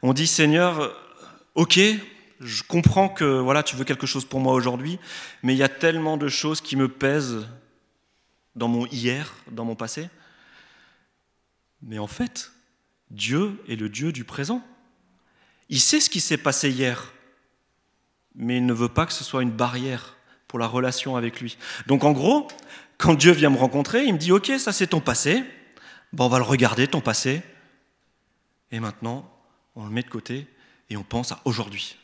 on 0.00 0.14
dit 0.14 0.26
Seigneur, 0.26 0.98
ok, 1.54 1.78
je 2.40 2.62
comprends 2.62 3.10
que 3.10 3.38
voilà, 3.38 3.62
tu 3.62 3.76
veux 3.76 3.84
quelque 3.84 4.06
chose 4.06 4.24
pour 4.24 4.40
moi 4.40 4.54
aujourd'hui, 4.54 4.98
mais 5.42 5.52
il 5.54 5.58
y 5.58 5.62
a 5.62 5.68
tellement 5.68 6.16
de 6.16 6.28
choses 6.28 6.62
qui 6.62 6.76
me 6.76 6.88
pèsent 6.88 7.46
dans 8.56 8.68
mon 8.68 8.86
hier, 8.86 9.34
dans 9.50 9.66
mon 9.66 9.76
passé. 9.76 10.08
Mais 11.82 11.98
en 11.98 12.06
fait, 12.06 12.52
Dieu 13.10 13.62
est 13.68 13.76
le 13.76 13.90
Dieu 13.90 14.12
du 14.12 14.24
présent. 14.24 14.66
Il 15.72 15.80
sait 15.80 16.00
ce 16.00 16.10
qui 16.10 16.20
s'est 16.20 16.36
passé 16.36 16.70
hier, 16.70 17.14
mais 18.34 18.58
il 18.58 18.66
ne 18.66 18.74
veut 18.74 18.90
pas 18.90 19.06
que 19.06 19.12
ce 19.14 19.24
soit 19.24 19.42
une 19.42 19.50
barrière 19.50 20.18
pour 20.46 20.58
la 20.58 20.66
relation 20.66 21.16
avec 21.16 21.40
lui. 21.40 21.56
Donc 21.86 22.04
en 22.04 22.12
gros, 22.12 22.46
quand 22.98 23.14
Dieu 23.14 23.32
vient 23.32 23.48
me 23.48 23.56
rencontrer, 23.56 24.04
il 24.04 24.12
me 24.12 24.18
dit, 24.18 24.32
ok, 24.32 24.52
ça 24.58 24.70
c'est 24.70 24.88
ton 24.88 25.00
passé, 25.00 25.42
on 26.18 26.28
va 26.28 26.36
le 26.36 26.44
regarder, 26.44 26.88
ton 26.88 27.00
passé, 27.00 27.40
et 28.70 28.80
maintenant, 28.80 29.26
on 29.74 29.86
le 29.86 29.90
met 29.90 30.02
de 30.02 30.10
côté 30.10 30.46
et 30.90 30.98
on 30.98 31.04
pense 31.04 31.32
à 31.32 31.40
aujourd'hui. 31.46 31.96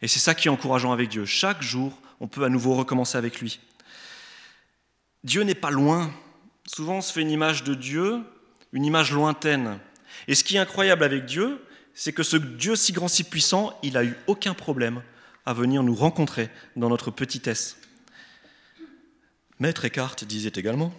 Et 0.00 0.06
c'est 0.06 0.20
ça 0.20 0.36
qui 0.36 0.46
est 0.46 0.50
encourageant 0.52 0.92
avec 0.92 1.08
Dieu. 1.08 1.24
Chaque 1.24 1.62
jour, 1.62 2.00
on 2.20 2.28
peut 2.28 2.44
à 2.44 2.48
nouveau 2.48 2.76
recommencer 2.76 3.18
avec 3.18 3.40
lui. 3.40 3.58
Dieu 5.24 5.42
n'est 5.42 5.56
pas 5.56 5.72
loin. 5.72 6.14
Souvent, 6.66 6.98
on 6.98 7.00
se 7.00 7.12
fait 7.12 7.22
une 7.22 7.32
image 7.32 7.64
de 7.64 7.74
Dieu, 7.74 8.22
une 8.72 8.84
image 8.84 9.10
lointaine. 9.10 9.80
Et 10.28 10.36
ce 10.36 10.44
qui 10.44 10.54
est 10.54 10.60
incroyable 10.60 11.02
avec 11.02 11.24
Dieu, 11.24 11.60
c'est 11.94 12.12
que 12.12 12.22
ce 12.22 12.36
Dieu 12.36 12.76
si 12.76 12.92
grand, 12.92 13.08
si 13.08 13.24
puissant, 13.24 13.78
il 13.82 13.94
n'a 13.94 14.04
eu 14.04 14.16
aucun 14.26 14.54
problème 14.54 15.02
à 15.46 15.54
venir 15.54 15.82
nous 15.82 15.94
rencontrer 15.94 16.50
dans 16.76 16.88
notre 16.88 17.10
petitesse. 17.10 17.76
Maître 19.58 19.84
Eckhart 19.84 20.16
disait 20.26 20.52
également 20.54 20.92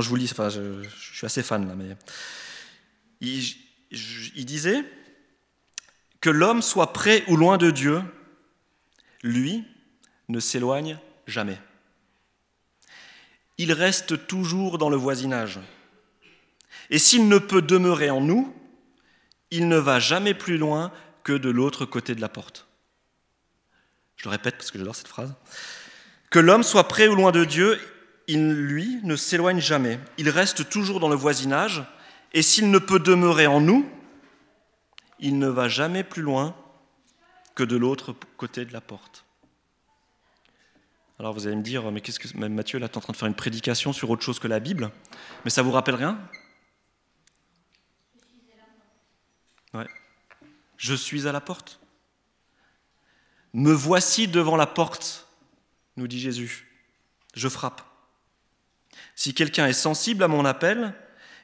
je 0.00 0.08
vous 0.08 0.16
lis, 0.16 0.30
enfin, 0.30 0.48
je, 0.48 0.82
suis 1.12 1.26
assez 1.26 1.42
fan 1.42 1.66
là, 1.66 1.74
mais. 1.74 1.96
Il, 3.20 4.44
disait 4.44 4.84
que 6.20 6.28
l'homme 6.28 6.60
soit 6.60 6.92
près 6.92 7.24
ou 7.28 7.36
loin 7.36 7.56
de 7.56 7.70
Dieu, 7.70 8.02
lui 9.22 9.64
ne 10.28 10.40
s'éloigne 10.40 10.98
jamais. 11.26 11.58
Il 13.58 13.72
reste 13.72 14.26
toujours 14.26 14.76
dans 14.76 14.90
le 14.90 14.96
voisinage. 14.96 15.60
Et 16.90 16.98
s'il 16.98 17.28
ne 17.28 17.38
peut 17.38 17.62
demeurer 17.62 18.10
en 18.10 18.20
nous, 18.20 18.54
il 19.50 19.68
ne 19.68 19.76
va 19.76 19.98
jamais 19.98 20.34
plus 20.34 20.58
loin 20.58 20.92
que 21.22 21.32
de 21.32 21.50
l'autre 21.50 21.84
côté 21.84 22.14
de 22.14 22.20
la 22.20 22.28
porte. 22.28 22.66
Je 24.16 24.24
le 24.24 24.30
répète 24.30 24.56
parce 24.56 24.70
que 24.70 24.78
j'adore 24.78 24.96
cette 24.96 25.08
phrase. 25.08 25.34
Que 26.30 26.38
l'homme 26.38 26.62
soit 26.62 26.88
près 26.88 27.08
ou 27.08 27.14
loin 27.14 27.32
de 27.32 27.44
Dieu, 27.44 27.78
il, 28.26 28.52
lui, 28.52 29.00
ne 29.02 29.16
s'éloigne 29.16 29.60
jamais. 29.60 30.00
Il 30.18 30.28
reste 30.28 30.68
toujours 30.68 31.00
dans 31.00 31.08
le 31.08 31.14
voisinage, 31.14 31.84
et 32.32 32.42
s'il 32.42 32.70
ne 32.70 32.78
peut 32.78 32.98
demeurer 32.98 33.46
en 33.46 33.60
nous, 33.60 33.88
il 35.20 35.38
ne 35.38 35.48
va 35.48 35.68
jamais 35.68 36.02
plus 36.02 36.22
loin 36.22 36.54
que 37.54 37.62
de 37.62 37.76
l'autre 37.76 38.14
côté 38.36 38.64
de 38.64 38.72
la 38.72 38.80
porte. 38.80 39.24
Alors 41.18 41.32
vous 41.32 41.46
allez 41.46 41.56
me 41.56 41.62
dire, 41.62 41.90
mais 41.90 42.02
qu'est-ce 42.02 42.20
que 42.20 42.36
Mathieu 42.36 42.78
là, 42.78 42.86
est 42.86 42.96
en 42.96 43.00
train 43.00 43.12
de 43.12 43.16
faire 43.16 43.28
une 43.28 43.34
prédication 43.34 43.92
sur 43.92 44.10
autre 44.10 44.22
chose 44.22 44.38
que 44.38 44.48
la 44.48 44.60
Bible, 44.60 44.90
mais 45.44 45.50
ça 45.50 45.62
vous 45.62 45.70
rappelle 45.70 45.94
rien 45.94 46.18
Ouais. 49.72 49.86
Je 50.76 50.94
suis 50.94 51.26
à 51.26 51.32
la 51.32 51.40
porte. 51.40 51.80
Me 53.52 53.72
voici 53.72 54.28
devant 54.28 54.56
la 54.56 54.66
porte 54.66 55.26
nous 55.96 56.08
dit 56.08 56.20
Jésus. 56.20 56.66
Je 57.34 57.48
frappe. 57.48 57.82
Si 59.14 59.34
quelqu'un 59.34 59.66
est 59.66 59.72
sensible 59.72 60.22
à 60.22 60.28
mon 60.28 60.44
appel, 60.44 60.94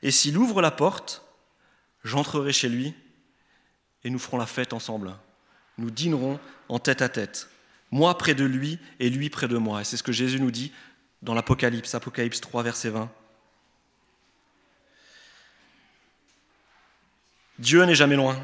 et 0.03 0.11
s'il 0.11 0.37
ouvre 0.37 0.61
la 0.61 0.71
porte, 0.71 1.25
j'entrerai 2.05 2.53
chez 2.53 2.69
lui 2.69 2.95
et 4.05 4.11
nous 4.11 4.19
ferons 4.19 4.39
la 4.39 4.47
fête 4.47 4.73
ensemble. 4.73 5.15
Nous 5.79 5.91
dînerons 5.91 6.39
en 6.69 6.79
tête 6.79 7.03
à 7.03 7.09
tête, 7.09 7.49
moi 7.91 8.17
près 8.19 8.35
de 8.35 8.45
lui 8.45 8.79
et 8.99 9.11
lui 9.11 9.31
près 9.31 9.49
de 9.49 9.57
moi. 9.57 9.81
Et 9.81 9.85
c'est 9.85 9.97
ce 9.97 10.03
que 10.03 10.13
Jésus 10.13 10.41
nous 10.41 10.51
dit 10.51 10.73
dans 11.23 11.35
l'Apocalypse, 11.35 11.95
Apocalypse 11.95 12.41
3, 12.41 12.63
verset 12.63 12.91
20. 12.91 13.11
Dieu 17.59 17.85
n'est 17.85 17.95
jamais 17.95 18.17
loin. 18.17 18.37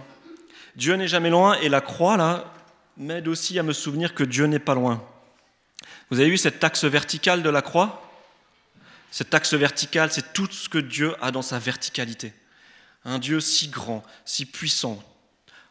Dieu 0.78 0.94
n'est 0.94 1.08
jamais 1.08 1.28
loin 1.28 1.54
et 1.54 1.68
la 1.68 1.80
croix, 1.80 2.16
là, 2.16 2.44
m'aide 2.96 3.26
aussi 3.26 3.58
à 3.58 3.64
me 3.64 3.72
souvenir 3.72 4.14
que 4.14 4.22
Dieu 4.22 4.46
n'est 4.46 4.60
pas 4.60 4.76
loin. 4.76 5.04
Vous 6.08 6.20
avez 6.20 6.30
vu 6.30 6.38
cette 6.38 6.62
axe 6.62 6.84
verticale 6.84 7.42
de 7.42 7.50
la 7.50 7.62
croix? 7.62 8.08
Cet 9.10 9.34
axe 9.34 9.54
vertical, 9.54 10.12
c'est 10.12 10.32
tout 10.32 10.46
ce 10.48 10.68
que 10.68 10.78
Dieu 10.78 11.16
a 11.20 11.32
dans 11.32 11.42
sa 11.42 11.58
verticalité. 11.58 12.32
Un 13.04 13.18
Dieu 13.18 13.40
si 13.40 13.66
grand, 13.66 14.04
si 14.24 14.46
puissant. 14.46 15.02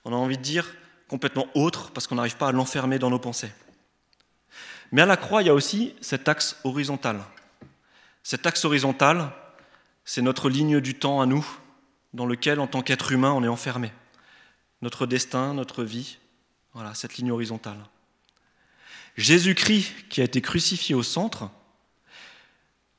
On 0.03 0.11
a 0.11 0.17
envie 0.17 0.37
de 0.37 0.43
dire 0.43 0.75
complètement 1.07 1.47
autre 1.55 1.91
parce 1.91 2.05
qu'on 2.05 2.15
n'arrive 2.15 2.35
pas 2.35 2.49
à 2.49 2.51
l'enfermer 2.51 2.99
dans 2.99 3.09
nos 3.09 3.17
pensées. 3.17 3.53
Mais 4.91 5.03
à 5.03 5.05
la 5.05 5.15
croix, 5.15 5.41
il 5.41 5.45
y 5.45 5.49
a 5.49 5.53
aussi 5.53 5.95
cet 6.01 6.27
axe 6.27 6.57
horizontal. 6.65 7.23
Cet 8.23 8.45
axe 8.45 8.65
horizontal, 8.65 9.31
c'est 10.03 10.21
notre 10.21 10.49
ligne 10.49 10.81
du 10.81 10.95
temps 10.95 11.21
à 11.21 11.25
nous, 11.25 11.47
dans 12.13 12.25
lequel, 12.25 12.59
en 12.59 12.67
tant 12.67 12.81
qu'être 12.81 13.13
humain, 13.13 13.31
on 13.31 13.41
est 13.41 13.47
enfermé. 13.47 13.93
Notre 14.81 15.05
destin, 15.05 15.53
notre 15.53 15.83
vie, 15.83 16.17
voilà, 16.73 16.93
cette 16.93 17.17
ligne 17.17 17.31
horizontale. 17.31 17.83
Jésus-Christ, 19.15 20.09
qui 20.09 20.21
a 20.21 20.23
été 20.23 20.41
crucifié 20.41 20.93
au 20.93 21.03
centre, 21.03 21.49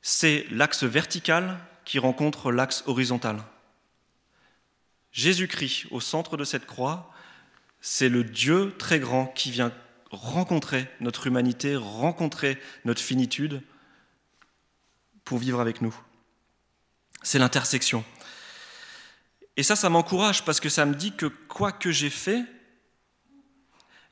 c'est 0.02 0.46
l'axe 0.50 0.82
vertical 0.84 1.58
qui 1.84 1.98
rencontre 1.98 2.50
l'axe 2.50 2.82
horizontal. 2.86 3.42
Jésus-Christ, 5.12 5.86
au 5.90 6.00
centre 6.00 6.36
de 6.36 6.44
cette 6.44 6.66
croix, 6.66 7.12
c'est 7.80 8.08
le 8.08 8.24
Dieu 8.24 8.74
très 8.78 8.98
grand 8.98 9.26
qui 9.26 9.50
vient 9.50 9.72
rencontrer 10.10 10.88
notre 11.00 11.26
humanité, 11.26 11.76
rencontrer 11.76 12.58
notre 12.84 13.00
finitude 13.00 13.62
pour 15.24 15.38
vivre 15.38 15.60
avec 15.60 15.82
nous. 15.82 15.94
C'est 17.22 17.38
l'intersection. 17.38 18.04
Et 19.58 19.64
ça, 19.64 19.74
ça 19.74 19.90
m'encourage 19.90 20.44
parce 20.44 20.60
que 20.60 20.68
ça 20.68 20.86
me 20.86 20.94
dit 20.94 21.10
que 21.10 21.26
quoi 21.26 21.72
que 21.72 21.90
j'ai 21.90 22.10
fait, 22.10 22.44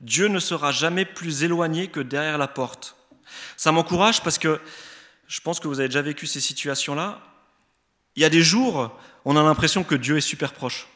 Dieu 0.00 0.26
ne 0.26 0.40
sera 0.40 0.72
jamais 0.72 1.04
plus 1.04 1.44
éloigné 1.44 1.86
que 1.86 2.00
derrière 2.00 2.36
la 2.36 2.48
porte. 2.48 2.96
Ça 3.56 3.70
m'encourage 3.70 4.22
parce 4.24 4.38
que 4.38 4.60
je 5.28 5.40
pense 5.40 5.60
que 5.60 5.68
vous 5.68 5.78
avez 5.78 5.88
déjà 5.88 6.02
vécu 6.02 6.26
ces 6.26 6.40
situations-là. 6.40 7.20
Il 8.16 8.22
y 8.22 8.24
a 8.24 8.28
des 8.28 8.42
jours, 8.42 8.98
on 9.24 9.36
a 9.36 9.42
l'impression 9.44 9.84
que 9.84 9.94
Dieu 9.94 10.16
est 10.16 10.20
super 10.20 10.52
proche. 10.52 10.88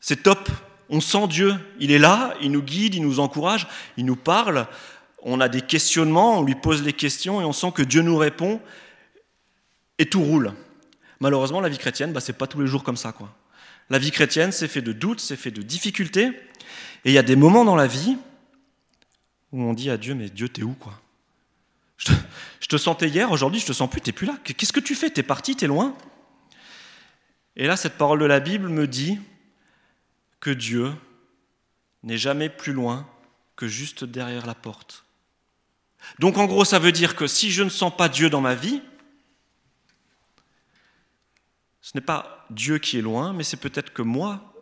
C'est 0.00 0.24
top, 0.24 0.50
on 0.88 1.00
sent 1.00 1.28
Dieu, 1.28 1.54
il 1.78 1.92
est 1.92 2.00
là, 2.00 2.34
il 2.40 2.50
nous 2.50 2.62
guide, 2.62 2.96
il 2.96 3.02
nous 3.02 3.20
encourage, 3.20 3.68
il 3.96 4.04
nous 4.04 4.16
parle, 4.16 4.66
on 5.22 5.40
a 5.40 5.48
des 5.48 5.62
questionnements, 5.62 6.40
on 6.40 6.42
lui 6.42 6.56
pose 6.56 6.82
les 6.82 6.94
questions 6.94 7.40
et 7.40 7.44
on 7.44 7.52
sent 7.52 7.70
que 7.72 7.82
Dieu 7.82 8.02
nous 8.02 8.16
répond 8.16 8.60
et 9.98 10.06
tout 10.06 10.24
roule. 10.24 10.52
Malheureusement, 11.20 11.60
la 11.60 11.68
vie 11.68 11.78
chrétienne, 11.78 12.12
bah, 12.12 12.18
c'est 12.18 12.32
pas 12.32 12.48
tous 12.48 12.60
les 12.60 12.66
jours 12.66 12.82
comme 12.82 12.96
ça. 12.96 13.14
La 13.92 13.98
vie 13.98 14.10
chrétienne, 14.10 14.52
c'est 14.52 14.68
fait 14.68 14.80
de 14.80 14.94
doutes, 14.94 15.20
c'est 15.20 15.36
fait 15.36 15.50
de 15.50 15.60
difficultés. 15.60 16.28
Et 17.04 17.10
il 17.10 17.12
y 17.12 17.18
a 17.18 17.22
des 17.22 17.36
moments 17.36 17.62
dans 17.62 17.76
la 17.76 17.86
vie 17.86 18.16
où 19.52 19.62
on 19.62 19.74
dit 19.74 19.90
à 19.90 19.98
Dieu, 19.98 20.14
mais 20.14 20.30
Dieu, 20.30 20.48
t'es 20.48 20.62
où 20.62 20.72
quoi? 20.72 20.98
Je 21.98 22.68
te, 22.68 22.78
sentais 22.78 23.10
hier, 23.10 23.30
aujourd'hui, 23.30 23.60
je 23.60 23.66
te 23.66 23.74
sens 23.74 23.90
plus, 23.90 24.00
t'es 24.00 24.12
plus 24.12 24.26
là. 24.26 24.38
Qu'est-ce 24.44 24.72
que 24.72 24.80
tu 24.80 24.94
fais? 24.94 25.10
T'es 25.10 25.22
parti, 25.22 25.56
t'es 25.56 25.66
loin? 25.66 25.94
Et 27.54 27.66
là, 27.66 27.76
cette 27.76 27.98
parole 27.98 28.20
de 28.20 28.24
la 28.24 28.40
Bible 28.40 28.70
me 28.70 28.86
dit 28.86 29.20
que 30.40 30.48
Dieu 30.48 30.94
n'est 32.02 32.16
jamais 32.16 32.48
plus 32.48 32.72
loin 32.72 33.06
que 33.56 33.68
juste 33.68 34.04
derrière 34.04 34.46
la 34.46 34.54
porte. 34.54 35.04
Donc 36.18 36.38
en 36.38 36.46
gros, 36.46 36.64
ça 36.64 36.78
veut 36.78 36.92
dire 36.92 37.14
que 37.14 37.26
si 37.26 37.50
je 37.50 37.62
ne 37.62 37.68
sens 37.68 37.94
pas 37.94 38.08
Dieu 38.08 38.30
dans 38.30 38.40
ma 38.40 38.54
vie, 38.54 38.80
ce 41.82 41.90
n'est 41.94 42.00
pas 42.00 42.41
Dieu 42.54 42.78
qui 42.78 42.98
est 42.98 43.02
loin, 43.02 43.32
mais 43.32 43.44
c'est 43.44 43.56
peut-être 43.56 43.92
que 43.92 44.02
moi, 44.02 44.52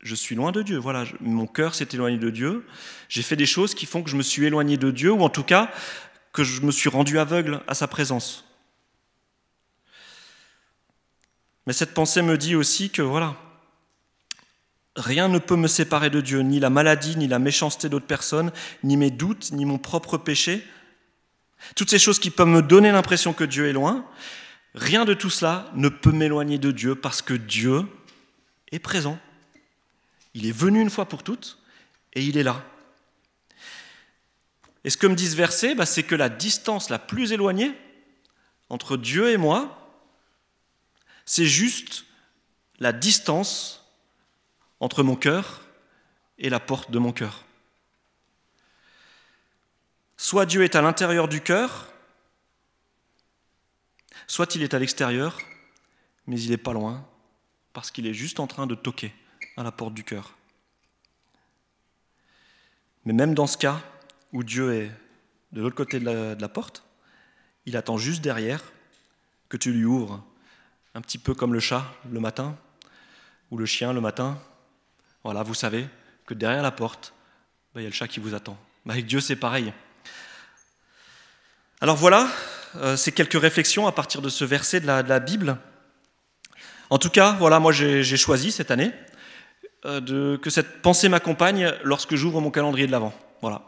je 0.00 0.14
suis 0.14 0.34
loin 0.34 0.52
de 0.52 0.62
Dieu. 0.62 0.78
Voilà, 0.78 1.04
mon 1.20 1.46
cœur 1.46 1.74
s'est 1.74 1.88
éloigné 1.92 2.18
de 2.18 2.30
Dieu. 2.30 2.66
J'ai 3.08 3.22
fait 3.22 3.36
des 3.36 3.46
choses 3.46 3.74
qui 3.74 3.86
font 3.86 4.02
que 4.02 4.10
je 4.10 4.16
me 4.16 4.22
suis 4.22 4.44
éloigné 4.44 4.76
de 4.76 4.90
Dieu, 4.90 5.12
ou 5.12 5.22
en 5.22 5.28
tout 5.28 5.44
cas 5.44 5.70
que 6.32 6.44
je 6.44 6.62
me 6.62 6.70
suis 6.70 6.88
rendu 6.88 7.18
aveugle 7.18 7.62
à 7.66 7.74
sa 7.74 7.86
présence. 7.86 8.44
Mais 11.66 11.72
cette 11.72 11.94
pensée 11.94 12.22
me 12.22 12.38
dit 12.38 12.54
aussi 12.54 12.90
que 12.90 13.02
voilà, 13.02 13.36
Rien 14.98 15.28
ne 15.28 15.38
peut 15.38 15.54
me 15.54 15.68
séparer 15.68 16.10
de 16.10 16.20
Dieu, 16.20 16.40
ni 16.40 16.58
la 16.58 16.70
maladie, 16.70 17.16
ni 17.16 17.28
la 17.28 17.38
méchanceté 17.38 17.88
d'autres 17.88 18.06
personnes, 18.06 18.50
ni 18.82 18.96
mes 18.96 19.12
doutes, 19.12 19.52
ni 19.52 19.64
mon 19.64 19.78
propre 19.78 20.18
péché. 20.18 20.66
Toutes 21.76 21.88
ces 21.88 22.00
choses 22.00 22.18
qui 22.18 22.30
peuvent 22.30 22.48
me 22.48 22.62
donner 22.62 22.90
l'impression 22.90 23.32
que 23.32 23.44
Dieu 23.44 23.68
est 23.68 23.72
loin, 23.72 24.04
rien 24.78 25.04
de 25.04 25.14
tout 25.14 25.30
cela 25.30 25.70
ne 25.74 25.88
peut 25.88 26.12
m'éloigner 26.12 26.58
de 26.58 26.70
Dieu 26.70 26.94
parce 26.94 27.20
que 27.20 27.34
Dieu 27.34 27.84
est 28.72 28.78
présent. 28.78 29.18
Il 30.34 30.46
est 30.46 30.52
venu 30.52 30.80
une 30.80 30.90
fois 30.90 31.06
pour 31.06 31.22
toutes 31.22 31.58
et 32.14 32.22
il 32.22 32.38
est 32.38 32.42
là. 32.42 32.64
Et 34.84 34.90
ce 34.90 34.96
que 34.96 35.06
me 35.06 35.14
dit 35.14 35.28
ce 35.28 35.36
verset, 35.36 35.74
bah, 35.74 35.86
c'est 35.86 36.04
que 36.04 36.14
la 36.14 36.28
distance 36.28 36.88
la 36.88 36.98
plus 36.98 37.32
éloignée 37.32 37.74
entre 38.68 38.96
Dieu 38.96 39.30
et 39.30 39.36
moi, 39.36 39.74
c'est 41.24 41.46
juste 41.46 42.04
la 42.78 42.92
distance 42.92 43.84
entre 44.80 45.02
mon 45.02 45.16
cœur 45.16 45.62
et 46.38 46.48
la 46.48 46.60
porte 46.60 46.90
de 46.90 46.98
mon 46.98 47.12
cœur. 47.12 47.44
Soit 50.16 50.46
Dieu 50.46 50.62
est 50.62 50.76
à 50.76 50.82
l'intérieur 50.82 51.28
du 51.28 51.40
cœur, 51.40 51.88
soit 54.28 54.54
il 54.54 54.62
est 54.62 54.74
à 54.74 54.78
l'extérieur, 54.78 55.38
mais 56.26 56.40
il 56.40 56.50
n'est 56.50 56.56
pas 56.56 56.72
loin, 56.72 57.04
parce 57.72 57.90
qu'il 57.90 58.06
est 58.06 58.14
juste 58.14 58.38
en 58.38 58.46
train 58.46 58.66
de 58.66 58.76
toquer 58.76 59.12
à 59.56 59.64
la 59.64 59.72
porte 59.72 59.94
du 59.94 60.04
cœur. 60.04 60.36
Mais 63.04 63.12
même 63.12 63.34
dans 63.34 63.46
ce 63.46 63.56
cas 63.56 63.80
où 64.32 64.44
Dieu 64.44 64.74
est 64.74 64.92
de 65.52 65.62
l'autre 65.62 65.74
côté 65.74 65.98
de 65.98 66.36
la, 66.38 66.48
porte, 66.48 66.84
il 67.64 67.76
attend 67.76 67.96
juste 67.96 68.20
derrière 68.20 68.62
que 69.48 69.56
tu 69.56 69.72
lui 69.72 69.84
ouvres, 69.84 70.22
un 70.94 71.00
petit 71.00 71.18
peu 71.18 71.34
comme 71.34 71.54
le 71.54 71.60
chat 71.60 71.84
le 72.10 72.20
matin, 72.20 72.56
ou 73.50 73.56
le 73.56 73.64
chien 73.64 73.94
le 73.94 74.02
matin, 74.02 74.38
voilà, 75.24 75.42
vous 75.42 75.54
savez 75.54 75.88
que 76.26 76.34
derrière 76.34 76.62
la 76.62 76.70
porte, 76.70 77.14
bah, 77.74 77.80
il 77.80 77.84
y 77.84 77.86
a 77.86 77.88
le 77.88 77.94
chat 77.94 78.08
qui 78.08 78.20
vous 78.20 78.34
attend. 78.34 78.58
Bah, 78.84 78.92
avec 78.92 79.06
Dieu, 79.06 79.20
c'est 79.20 79.36
pareil. 79.36 79.72
Alors 81.80 81.96
voilà, 81.96 82.28
euh, 82.76 82.96
c'est 82.96 83.12
quelques 83.12 83.40
réflexions 83.40 83.86
à 83.86 83.92
partir 83.92 84.22
de 84.22 84.28
ce 84.28 84.44
verset 84.44 84.80
de 84.80 84.86
la, 84.86 85.20
Bible. 85.20 85.56
En 86.90 86.98
tout 86.98 87.10
cas, 87.10 87.32
voilà, 87.38 87.60
moi 87.60 87.72
j'ai 87.72 88.16
choisi 88.16 88.52
cette 88.52 88.70
année 88.70 88.92
euh, 89.84 90.38
que 90.38 90.50
cette 90.50 90.82
pensée 90.82 91.08
m'accompagne 91.08 91.72
lorsque 91.84 92.14
j'ouvre 92.14 92.40
mon 92.40 92.50
calendrier 92.50 92.86
de 92.86 92.92
l'Avent. 92.92 93.14
Voilà. 93.40 93.62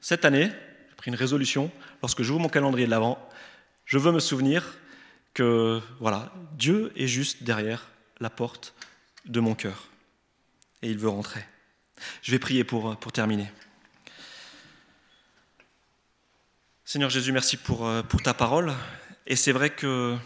Cette 0.00 0.24
année, 0.24 0.50
j'ai 0.88 0.96
pris 0.96 1.10
une 1.10 1.16
résolution, 1.16 1.70
lorsque 2.02 2.22
j'ouvre 2.22 2.40
mon 2.40 2.48
calendrier 2.48 2.86
de 2.86 2.90
l'Avent, 2.90 3.18
je 3.84 3.98
veux 3.98 4.12
me 4.12 4.20
souvenir 4.20 4.74
que 5.34 5.80
voilà, 6.00 6.32
Dieu 6.52 6.92
est 6.96 7.06
juste 7.06 7.42
derrière 7.42 7.88
la 8.20 8.30
porte 8.30 8.74
de 9.26 9.40
mon 9.40 9.54
cœur 9.54 9.88
et 10.82 10.90
il 10.90 10.98
veut 10.98 11.08
rentrer. 11.08 11.44
Je 12.22 12.32
vais 12.32 12.38
prier 12.38 12.64
pour, 12.64 12.96
pour 12.96 13.12
terminer. 13.12 13.50
Seigneur 16.92 17.08
Jésus, 17.08 17.30
merci 17.30 17.56
pour, 17.56 17.88
pour 18.08 18.20
ta 18.20 18.34
parole. 18.34 18.74
Et 19.24 19.36
c'est 19.36 19.52
vrai 19.52 19.70
que 19.70 20.16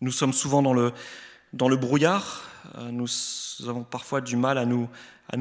nous 0.00 0.10
sommes 0.10 0.32
souvent 0.32 0.62
dans 0.62 0.72
le, 0.72 1.76
brouillard. 1.76 2.42
Nous 2.90 3.06
avons 3.68 3.84
parfois 3.84 4.22
du 4.22 4.38
mal 4.38 4.56
à 4.56 4.64
nous, 4.64 4.88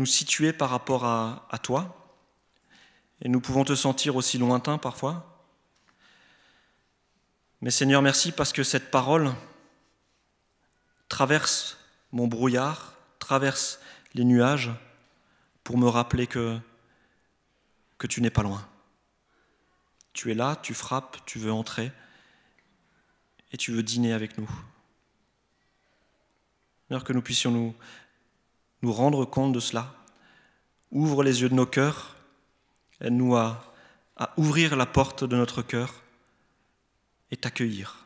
situer 0.05 0.51
par 0.51 0.69
rapport 0.69 1.05
à, 1.05 1.57
toi. 1.63 1.95
Et 3.21 3.29
nous 3.29 3.39
pouvons 3.39 3.63
te 3.63 3.73
sentir 3.73 4.17
aussi 4.17 4.37
lointain 4.37 4.77
parfois. 4.77 5.47
Mais 7.61 7.71
Seigneur, 7.71 8.01
merci 8.01 8.33
parce 8.33 8.51
que 8.51 8.63
cette 8.63 8.91
parole 8.91 9.31
traverse 11.07 11.77
mon 12.11 12.27
brouillard, 12.27 12.95
traverse 13.17 13.79
les 14.13 14.25
nuages 14.25 14.71
pour 15.63 15.77
me 15.77 15.87
rappeler 15.87 16.27
que 16.27 16.59
tu 18.09 18.19
n'es 18.19 18.29
pas 18.29 18.43
loin. 18.43 18.67
Tu 20.13 20.31
es 20.31 20.33
là, 20.33 20.57
tu 20.61 20.73
frappes, 20.73 21.17
tu 21.25 21.39
veux 21.39 21.51
entrer 21.51 21.91
et 23.51 23.57
tu 23.57 23.71
veux 23.71 23.83
dîner 23.83 24.13
avec 24.13 24.37
nous. 24.37 24.49
Alors 26.89 27.03
que 27.03 27.13
nous 27.13 27.21
puissions 27.21 27.51
nous, 27.51 27.75
nous 28.81 28.93
rendre 28.93 29.25
compte 29.25 29.53
de 29.53 29.59
cela. 29.59 29.93
Ouvre 30.91 31.23
les 31.23 31.41
yeux 31.41 31.49
de 31.49 31.55
nos 31.55 31.65
cœurs, 31.65 32.15
aide-nous 33.01 33.35
à 33.35 33.73
ouvrir 34.37 34.75
la 34.75 34.85
porte 34.85 35.23
de 35.23 35.35
notre 35.35 35.63
cœur 35.63 36.03
et 37.31 37.37
t'accueillir. 37.37 38.05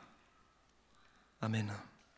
Amen. 1.41 1.71